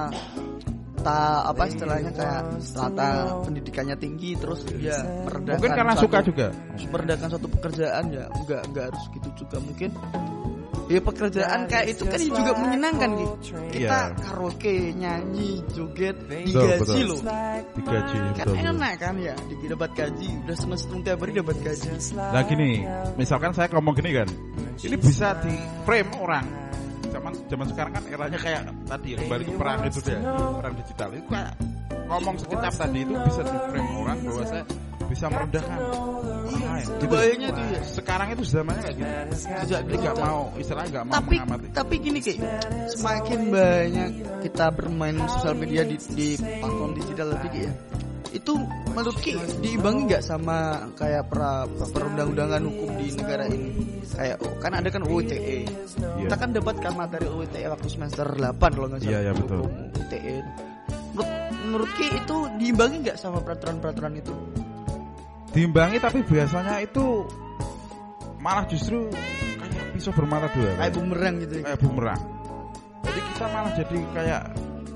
[1.05, 2.41] ta apa istilahnya kayak
[2.73, 4.97] latar pendidikannya tinggi terus ya
[5.29, 6.47] merendahkan mungkin karena suatu- suka juga.
[6.89, 9.57] merendahkan suatu pekerjaan ya enggak enggak harus gitu juga.
[9.61, 9.89] Mungkin
[10.87, 13.35] ya pekerjaan kayak itu kan juga menyenangkan gitu
[13.75, 14.15] kita Iya.
[14.23, 17.19] karaoke nyanyi joget digaji loh.
[17.75, 21.57] Digaji kan betul, enak kan ya Di- dapat gaji udah seneng seneng tiap hari dapat
[21.59, 21.87] gaji.
[22.15, 22.71] Nah gini,
[23.19, 24.27] misalkan saya ngomong gini kan,
[24.79, 26.45] ini bisa di frame orang.
[27.07, 30.19] Zaman zaman sekarang kan eranya kayak tadi kembali ke perang itu deh,
[30.59, 31.09] perang digital.
[31.15, 31.51] Itu kayak
[32.07, 34.63] ngomong sekecap tadi itu bisa di frame orang bahwa saya
[35.07, 36.85] bisa merendahkan orang lain.
[37.07, 39.13] Bahayanya itu ya Sekarang itu zamannya kayak gitu.
[39.39, 41.67] Sejak Jadi nggak mau, istilahnya nggak mau tapi mengamati.
[41.73, 42.39] tapi gini kayak
[42.93, 44.09] semakin banyak
[44.43, 47.73] kita bermain sosial media di, di platform digital Ki, ya
[48.35, 48.53] itu
[48.91, 53.69] menurut Ki diimbangi nggak sama kayak pra, perundang-undangan hukum di negara ini?
[54.07, 58.57] Kayak oh, kan ada kan UITE kita kan dapat kan materi UITE waktu semester 8
[58.59, 59.13] kalau nggak salah.
[59.13, 59.57] Iya, iya, betul.
[59.63, 60.19] Hukum UITE
[61.17, 61.29] menurut,
[61.65, 64.33] menurut Ki itu diimbangi nggak sama peraturan-peraturan itu
[65.57, 67.25] Diimbangi tapi biasanya itu
[68.37, 69.09] malah justru
[69.57, 70.77] kayak pisau bermata dua.
[70.77, 72.21] kayak bumerang gitu ya kayak bumerang.
[73.01, 74.43] Jadi kita malah jadi kayak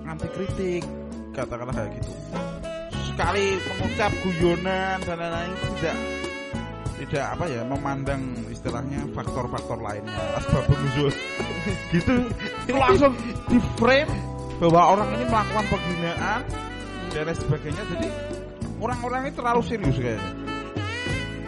[0.06, 0.84] anti kritik
[1.34, 2.14] katakanlah kayak gitu.
[3.10, 5.98] Sekali mengucap guyonan dan lain-lain tidak
[7.02, 8.22] tidak apa ya memandang
[8.54, 11.10] istilahnya faktor-faktor lainnya asbab nuzul
[11.98, 12.30] gitu
[12.70, 13.18] itu langsung
[13.50, 14.14] di frame
[14.62, 16.42] bahwa orang ini melakukan penghinaan
[17.10, 18.08] dan lain sebagainya jadi
[18.78, 20.41] orang-orang ini terlalu serius kayaknya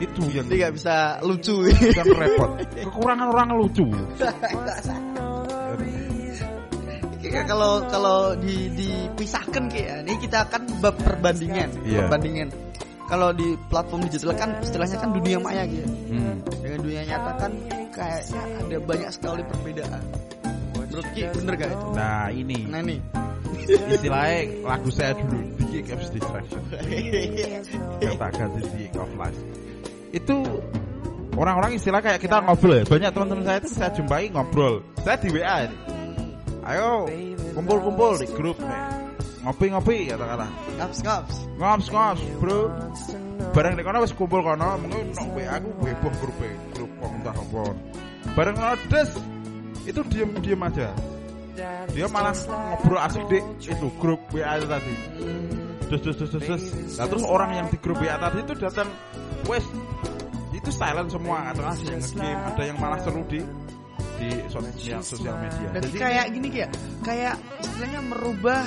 [0.03, 1.55] itu yang jadi nggak bisa lucu.
[1.71, 2.51] yang repot.
[2.85, 3.85] Kekurangan orang lucu.
[7.43, 12.05] Kalau kalau di dipisahkan kayak ini kita akan bab perbandingan Iya.
[12.05, 12.49] perbandingan.
[13.09, 15.85] Kalau di platform digital kan istilahnya kan dunia maya gitu.
[16.13, 16.39] Hmm.
[16.63, 17.51] dengan dunia nyata kan
[17.91, 20.03] kayaknya ada banyak sekali perbedaan.
[20.77, 21.87] Menurut Ki bener gak itu?
[21.97, 22.57] Nah ini.
[22.69, 22.99] Nah nih
[23.65, 26.61] istilahnya lagu saya dulu The Kick of Distraction.
[28.19, 29.39] Tak ganti The of Life
[30.13, 30.37] itu
[31.33, 32.85] orang-orang istilah kayak kita ngobrol ya.
[32.85, 34.85] Banyak teman-teman saya itu saya jumpai ngobrol.
[35.01, 35.77] Saya di WA ini.
[36.63, 37.09] Ayo
[37.57, 38.81] kumpul-kumpul di grup nih
[39.43, 40.47] ngopi-ngopi kata-kata
[40.79, 41.35] Kaps kaps.
[41.59, 42.71] ngops ngops bro.
[43.51, 44.79] Bareng di kono wis kumpul kono.
[44.79, 46.37] Mengko nok WA aku heboh grup
[46.77, 47.63] grup kok entah apa.
[48.37, 49.11] Bareng kono des.
[49.83, 50.89] Itu diem diem aja.
[51.91, 54.95] Dia malah ngobrol asik di itu grup WA tadi.
[55.91, 56.63] Terus terus terus, terus.
[56.97, 58.87] Nah, terus orang yang di grup WA tadi itu datang
[59.49, 59.65] wes
[60.53, 62.41] itu silent semua ada yang nge-game.
[62.47, 63.39] ada yang malah seru di
[64.21, 65.67] di sosial sosial media.
[65.73, 66.69] Berarti kayak gini kayak
[67.03, 68.63] kayak istilahnya merubah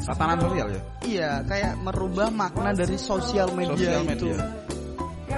[0.00, 0.82] tatanan sosial ya?
[1.02, 4.28] Iya kayak merubah makna dari sosial media, sosial itu.
[4.32, 4.36] media.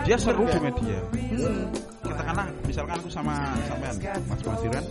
[0.05, 0.99] Dia seru di media.
[1.35, 1.67] Hmm.
[2.05, 3.35] katakanlah misalkan aku sama
[3.67, 3.97] sampean
[4.31, 4.85] Mas Masiran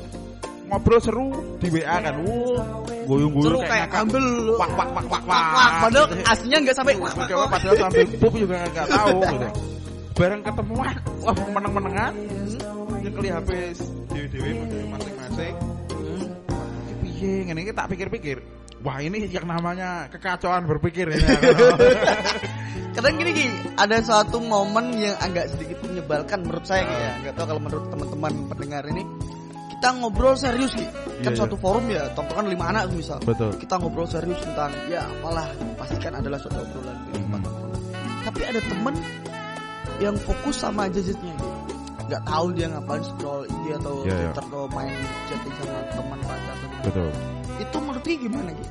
[0.74, 1.26] ngobrol seru
[1.62, 2.58] di WA kan wuh
[3.06, 4.04] guyung-guyung Seru kayak ngakak.
[4.10, 4.26] ambil
[4.58, 6.16] wak wak wak wak wak wak padahal Gitu.
[6.26, 7.48] aslinya nggak sampai wak wak wak.
[7.54, 9.48] padahal sampai pup juga nggak tahu gitu.
[10.14, 10.94] Bareng ketemu wah,
[11.26, 12.14] wah meneng-menengan.
[13.02, 13.50] Nyekeli HP
[14.08, 14.50] dewe-dewe
[14.94, 15.54] masing-masing.
[17.02, 18.38] Iki Piye ngene iki tak pikir-pikir.
[18.84, 21.24] Wah ini yang namanya kekacauan berpikir ini.
[22.96, 27.12] Kadang gini Ki, ada suatu momen yang agak sedikit menyebalkan menurut saya ya.
[27.26, 29.04] Nggak tahu kalau menurut teman-teman pendengar ini.
[29.84, 30.88] Kita ngobrol serius Ki.
[31.28, 31.64] Kan Iya, suatu iya.
[31.68, 33.20] forum ya, tongkrongan lima anak misal.
[33.20, 33.52] Betul.
[33.60, 35.44] Kita ngobrol serius tentang ya apalah,
[35.76, 37.44] pastikan adalah suatu obrolan di Mhm.
[37.44, 37.82] tongkrongan.
[38.24, 38.96] Tapi ada temen
[40.00, 41.50] yang fokus sama gadgetnya Ki.
[42.08, 44.16] Nggak tahu dia ngapain scroll IG atau Iya, iya.
[44.32, 44.96] Twitter atau main
[45.28, 46.56] chatting sama teman pacar.
[46.88, 47.10] Betul.
[47.60, 48.66] Itu menurut gimana Ki?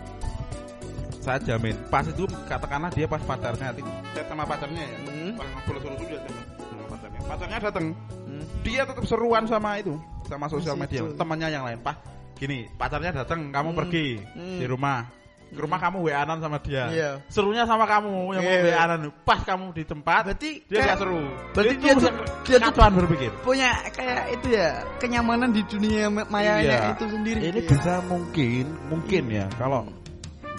[1.22, 3.70] Saya jamin pas itu katakanlah dia pas pacarnya
[4.12, 4.98] chat sama pacarnya ya.
[5.06, 5.32] Hmm.
[5.38, 7.20] Pas ngobrol seru dia chat sama pacarnya.
[7.24, 7.86] Pacarnya datang.
[8.26, 8.44] Hmm.
[8.64, 9.94] dia tetap seruan sama itu
[10.26, 11.14] sama sosial Masih media itu.
[11.14, 11.96] temannya yang lain pak
[12.34, 13.78] gini pacarnya datang kamu Hmm.
[13.78, 14.58] pergi Hmm.
[14.58, 15.04] di rumah
[15.52, 17.10] ke rumah kamu wa sama dia Iya.
[17.28, 18.80] serunya sama kamu yang Iya.
[18.80, 21.20] mau wa pas kamu di tempat Berarti dia kayak- gak seru
[21.52, 22.14] berarti dia tuh-
[22.48, 26.92] dia tuh- berpikir punya kayak itu ya kenyamanan di dunia ma- mayanya Iya.
[26.96, 27.40] itu sendiri.
[27.52, 27.68] ini Iya.
[27.68, 29.84] bisa mungkin mungkin ya kalau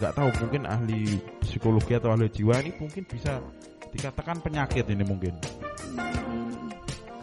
[0.03, 3.39] nggak tahu mungkin ahli psikologi atau ahli jiwa ini mungkin bisa
[3.95, 5.31] dikatakan penyakit ini mungkin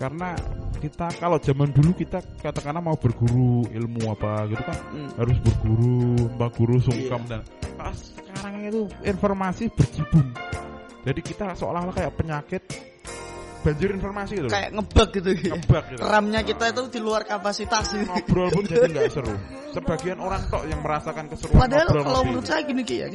[0.00, 0.32] karena
[0.80, 5.12] kita kalau zaman dulu kita katakanlah mau berguru ilmu apa gitu kan Hmm.
[5.20, 7.36] harus berguru mbak guru sungkem Iya.
[7.36, 7.40] dan
[7.76, 10.26] pas sekarang itu informasi berjibun
[11.04, 12.62] jadi kita seolah-olah kayak penyakit
[13.60, 15.30] banjir informasi gitu kayak ngebug gitu.
[15.52, 17.92] ngebak gitu RAM-nya kita itu di luar kapasitas.
[17.92, 19.34] ngobrol pun jadi nggak seru
[19.70, 23.08] sebagian orang tok yang merasakan keseruan Padahal ngobrol kalau menurut saya gini Ki ya,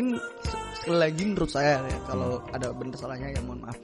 [0.80, 3.78] sekali lagi menurut saya ya, kalau ada benar salahnya ya mohon maaf.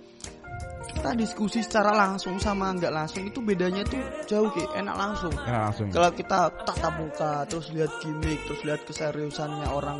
[0.91, 5.33] Kita diskusi secara langsung sama nggak langsung itu bedanya tuh jauh Ki, enak langsung.
[5.43, 9.99] Ya, langsung Kalau kita tatap muka, terus lihat gimmick, terus lihat keseriusannya orang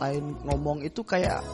[0.00, 1.44] lain ngomong itu kayak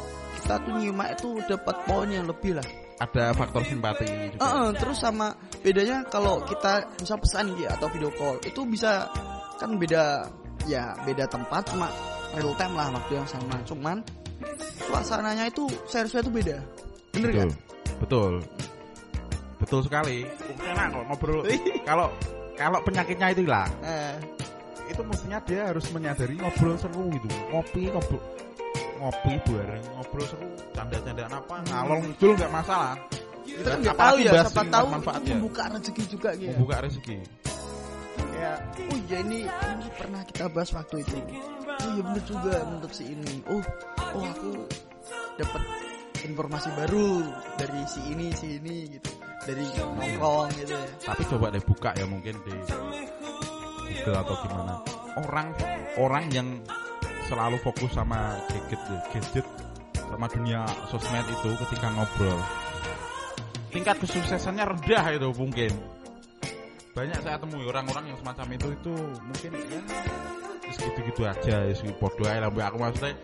[0.40, 2.68] kita tuh nyimak itu dapat poin yang lebih lah.
[2.96, 4.40] Ada faktor simpati juga.
[4.40, 9.08] Heeh, terus sama bedanya kalau kita misal pesan ya atau video call itu bisa
[9.60, 10.28] kan beda
[10.64, 11.88] ya beda tempat cuma
[12.36, 13.56] real time lah waktu yang sama.
[13.68, 14.00] Cuman
[14.88, 16.58] suasananya itu seriusnya itu beda.
[17.12, 17.40] Bener betul.
[17.40, 17.50] kan
[18.00, 18.32] betul.
[19.56, 20.18] Betul sekali.
[20.60, 21.40] Enak kok ngobrol
[21.84, 22.08] kalau
[22.56, 23.68] kalau penyakitnya itu hilang.
[23.84, 24.16] Eh,
[24.88, 27.28] itu mestinya dia harus menyadari ngobrol seru gitu.
[27.52, 28.24] Ngopi ngobrol
[28.96, 32.94] ngopi bareng ngobrol seru canda-candaan apa ngalor ngidul nggak masalah.
[33.46, 37.16] Kita kan nggak tahu ya siapa tahu manfaatnya membuka rezeki juga gitu membuka rezeki.
[38.16, 38.58] Kayak
[38.92, 41.16] oh ya ini ini pernah kita bahas waktu itu.
[41.66, 43.34] Oh ya bener juga menurut si ini.
[43.48, 43.62] Oh
[44.16, 44.50] oh aku
[45.40, 45.62] dapat
[46.26, 47.22] informasi baru
[47.56, 49.10] dari si ini si ini gitu.
[49.46, 50.88] Dari nongkrong gitu ya.
[51.06, 52.54] Tapi coba deh buka ya mungkin di
[53.86, 54.74] Google atau gimana.
[55.16, 55.48] Orang
[55.96, 56.48] orang yang
[57.26, 59.46] selalu fokus sama gadget ya, gadget
[59.94, 62.38] sama dunia sosmed itu ketika ngobrol.
[63.74, 65.72] Tingkat kesuksesannya rendah itu mungkin.
[66.96, 72.26] Banyak saya temui orang-orang yang semacam itu itu mungkin ya segitu-gitu aja ya segi podo
[72.26, 73.14] ae lah aku maksudnya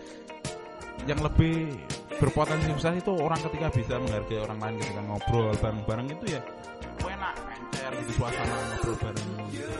[1.11, 1.74] yang lebih
[2.22, 6.40] berpotensi sukses itu orang ketika bisa menghargai orang lain ketika ngobrol bareng-bareng itu ya
[7.03, 9.28] enak encer gitu suasana ngobrol bareng.
[9.50, 9.74] Gitu.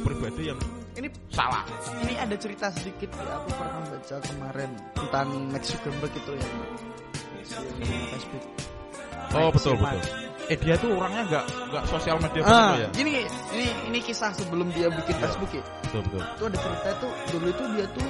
[0.00, 0.60] Pribadi yang
[1.00, 1.64] ini salah.
[2.04, 6.48] Ini ada cerita sedikit ya aku pernah baca kemarin tentang Mark Zuckerberg itu ya.
[8.12, 8.44] Facebook
[9.32, 9.96] oh betul Zuckerberg.
[10.04, 10.28] betul.
[10.50, 12.88] Eh dia tuh orangnya nggak nggak sosial media ah, ya?
[12.90, 13.22] gini
[13.54, 15.22] ini ini kisah sebelum dia bikin Iya.
[15.24, 15.64] Facebook ya.
[15.88, 16.20] Betul betul.
[16.20, 18.08] Itu ada cerita tuh dulu itu dia tuh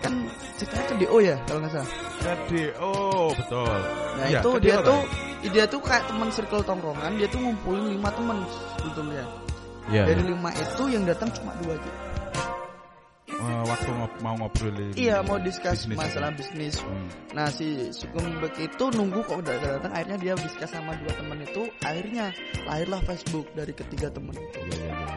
[0.00, 0.14] kan
[0.56, 1.90] ceritanya ke DO ya kalau nggak salah.
[2.20, 3.78] Jadi oh betul.
[4.20, 5.00] Nah Iya, itu ke dia DO tuh
[5.50, 8.38] dia tuh kayak teman circle tongkrongan dia tuh ngumpulin lima teman
[8.78, 9.24] sebetulnya.
[9.90, 10.04] Iya.
[10.06, 10.30] dari iya.
[10.30, 11.90] lima itu yang datang cuma dua aja
[13.40, 16.38] Eh, waktu ngob- mau ngobrolin Iya mau discuss bisnis masalah itu.
[16.40, 16.74] bisnis.
[16.76, 17.08] Hmm.
[17.32, 21.62] Nah si Sukumbek itu nunggu kok udah datang akhirnya dia discuss sama dua temen itu
[21.80, 22.26] akhirnya
[22.64, 25.16] lahirlah Facebook dari ketiga temen itu Iya, iya, iya.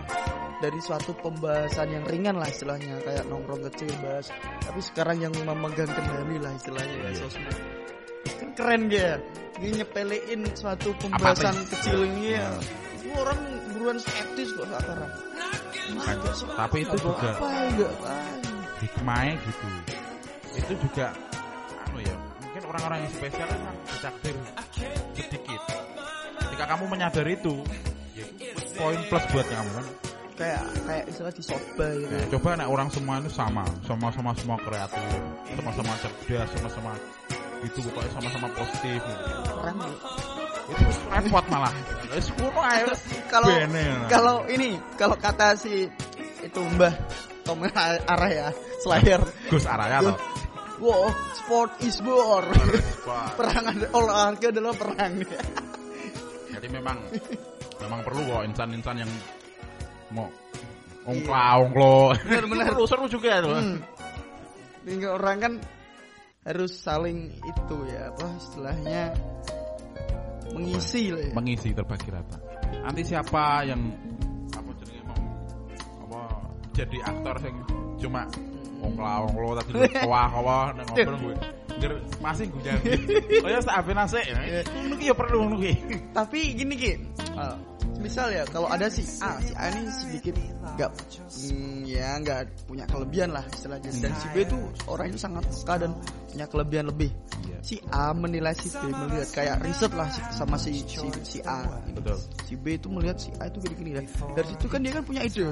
[0.60, 5.90] dari suatu pembahasan yang ringan lah istilahnya kayak nongkrong kecil bahas tapi sekarang yang memegang
[5.90, 7.20] kendali lah istilahnya ya Iya.
[7.20, 7.58] sosmed
[8.34, 9.20] kan keren dia
[9.54, 12.52] dia nyepelein suatu pembahasan kecil ini ya Iya.
[12.96, 15.12] itu orang buruan skeptis kok sekarang
[15.84, 16.18] Kan,
[16.56, 17.32] tapi itu juga
[17.76, 17.90] ya
[18.84, 19.68] hikmahnya gitu
[20.54, 21.08] itu juga
[21.88, 24.36] anu ya mungkin orang-orang yang spesial kan ditakdir
[25.16, 25.62] sedikit
[26.44, 27.56] ketika kamu menyadari itu
[28.14, 28.26] ya
[28.78, 29.86] poin plus buat kamu kan
[30.34, 34.58] kayak kayak istilah di soba gitu Nah, coba nek orang semua itu sama, sama-sama semua
[34.58, 35.06] kreatif,
[35.54, 36.92] sama-sama cerdas, sama-sama
[37.62, 38.98] itu pokoknya sama-sama positif.
[38.98, 39.24] gitu.
[39.62, 40.43] keren ya.
[40.70, 41.74] Itu repot malah.
[43.28, 43.84] Kalau bene.
[44.08, 45.90] kalau ini kalau kata si
[46.46, 46.94] itu Mbah
[47.44, 48.48] Tom Arah ya
[48.86, 50.18] Slayer Gus Araya toh.
[50.78, 52.46] wow sport is war
[53.40, 55.26] perang ada olahraga adalah perang
[56.54, 57.02] Jadi memang
[57.84, 59.12] memang perlu kok insan-insan yang
[60.14, 60.30] mau
[61.04, 61.20] Iya.
[61.20, 61.96] ongkla-ongklo.
[62.24, 62.66] Bener-bener.
[62.72, 63.60] Seru seru juga tuh.
[63.60, 63.78] hmm.
[64.88, 65.54] Sehingga orang kan
[66.48, 69.04] harus saling itu ya apa istilahnya
[70.54, 71.32] mengisi lah ya.
[71.34, 72.38] Mengisi terbagi rata.
[72.86, 73.82] Nanti siapa yang
[74.54, 75.22] apa jenenge mau
[76.08, 76.22] apa
[76.74, 77.58] jadi aktor yang
[78.02, 78.22] cuma
[78.84, 79.72] ongkla-ongklo tadi
[80.04, 81.36] kawah-kawah nang ngobrol gue.
[81.84, 82.84] Ngger masih gue jangan.
[83.44, 84.26] Oh ya asik.
[84.72, 85.74] Ngono ki ya perlu ngono ki.
[86.16, 87.56] Tapi gini Ki, eh,
[88.00, 90.36] misal ya kalau ada si A, si A ini sedikit
[90.80, 90.92] nggak
[91.52, 93.92] hmm, ya nggak punya kelebihan lah istilahnya.
[94.00, 94.56] Dan si B itu
[94.88, 95.92] orang itu sangat peka dan
[96.32, 97.12] punya kelebihan lebih.
[97.44, 97.58] Iya.
[97.60, 101.68] Si A menilai si B melihat kayak riset lah sama si si, si A.
[101.92, 102.16] Betul.
[102.48, 105.22] Si B itu melihat si A itu gini-gini dan dari situ kan dia kan punya
[105.28, 105.52] ide.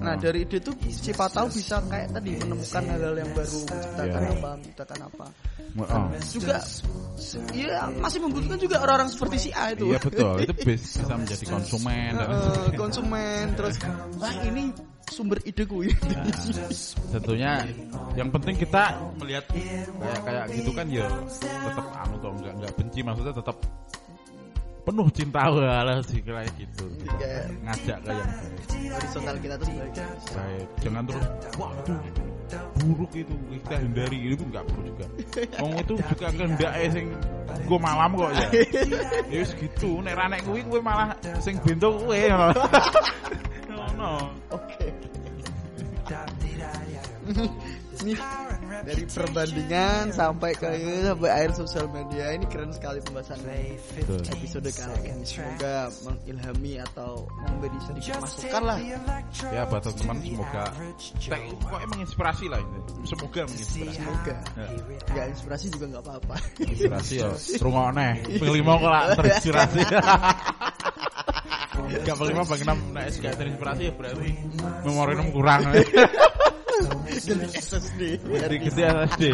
[0.00, 0.24] Nah Hmm.
[0.24, 4.32] dari ide itu siapa tahu bisa kayak tadi menemukan hal-hal yang baru, menciptakan Iya.
[4.32, 5.26] apa, menciptakan apa.
[5.72, 6.04] Oh.
[6.28, 6.60] Juga,
[7.56, 9.88] iya masih membutuhkan juga orang-orang seperti si A itu.
[9.88, 13.76] Iya betul, itu bis- bisa menjadi konsumen dan Eh, konsumen terus
[14.20, 14.68] wah ini
[15.08, 15.96] sumber ideku ini
[17.12, 17.64] tentunya
[18.16, 21.04] yang penting kita melihat kayak kayak gitu kan ya
[21.40, 23.56] tetap anu tuh enggak enggak benci maksudnya tetap
[24.82, 26.84] penuh cinta lah sih kayak gitu
[27.20, 28.92] kayak ngajak yang baik.
[28.92, 31.26] horizontal kita tuh baik jangan terus
[31.60, 31.98] waduh
[32.82, 35.06] buruk itu kita hindari itu nggak perlu juga.
[35.62, 37.06] Wong itu juga kehendak sing
[37.62, 38.46] gue malam kok ya.
[39.30, 42.28] Ya wis gitu nek ra nek kuwi kuwi malah sing bento kuwi
[43.70, 44.32] ngono.
[44.52, 44.86] Oke.
[48.02, 48.12] Ini
[48.82, 50.66] dari perbandingan sampai ke
[51.06, 54.20] sampai akhir sosial media ini keren sekali pembahasan Betul.
[54.26, 55.22] episode kali ini.
[55.22, 58.78] semoga mengilhami atau memberi sedikit masukan lah.
[59.54, 60.64] ya buat teman semoga
[60.98, 62.78] kita pokoknya menginspirasi lah ini.
[63.06, 63.98] Semoga menginspirasi.
[64.02, 64.36] semoga.
[64.58, 64.66] Ya.
[65.14, 66.36] nggak inspirasi juga nggak apa-apa.
[66.58, 67.30] Inspirasi ya.
[67.62, 69.80] Rungokne pilih mau kok lah terinspirasi
[71.92, 72.78] Gak paling mah bagi enam.
[72.92, 74.30] Nah gak terinspirasi ya berarti.
[74.84, 75.60] Memori enam kurang
[77.22, 79.24] jadi SSD dari gede SSD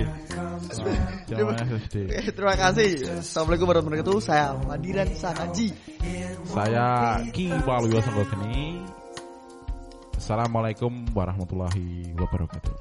[1.28, 1.96] SSD
[2.36, 3.20] terima kasih.
[3.24, 4.18] Assalamualaikum warahmatullahi wabarakatuh.
[4.20, 5.68] Saya Madiran Sanaji.
[6.48, 8.84] saya Ki Waluyo Sanggokeni
[10.16, 12.74] Assalamualaikum warahmatullahi wabarakatuh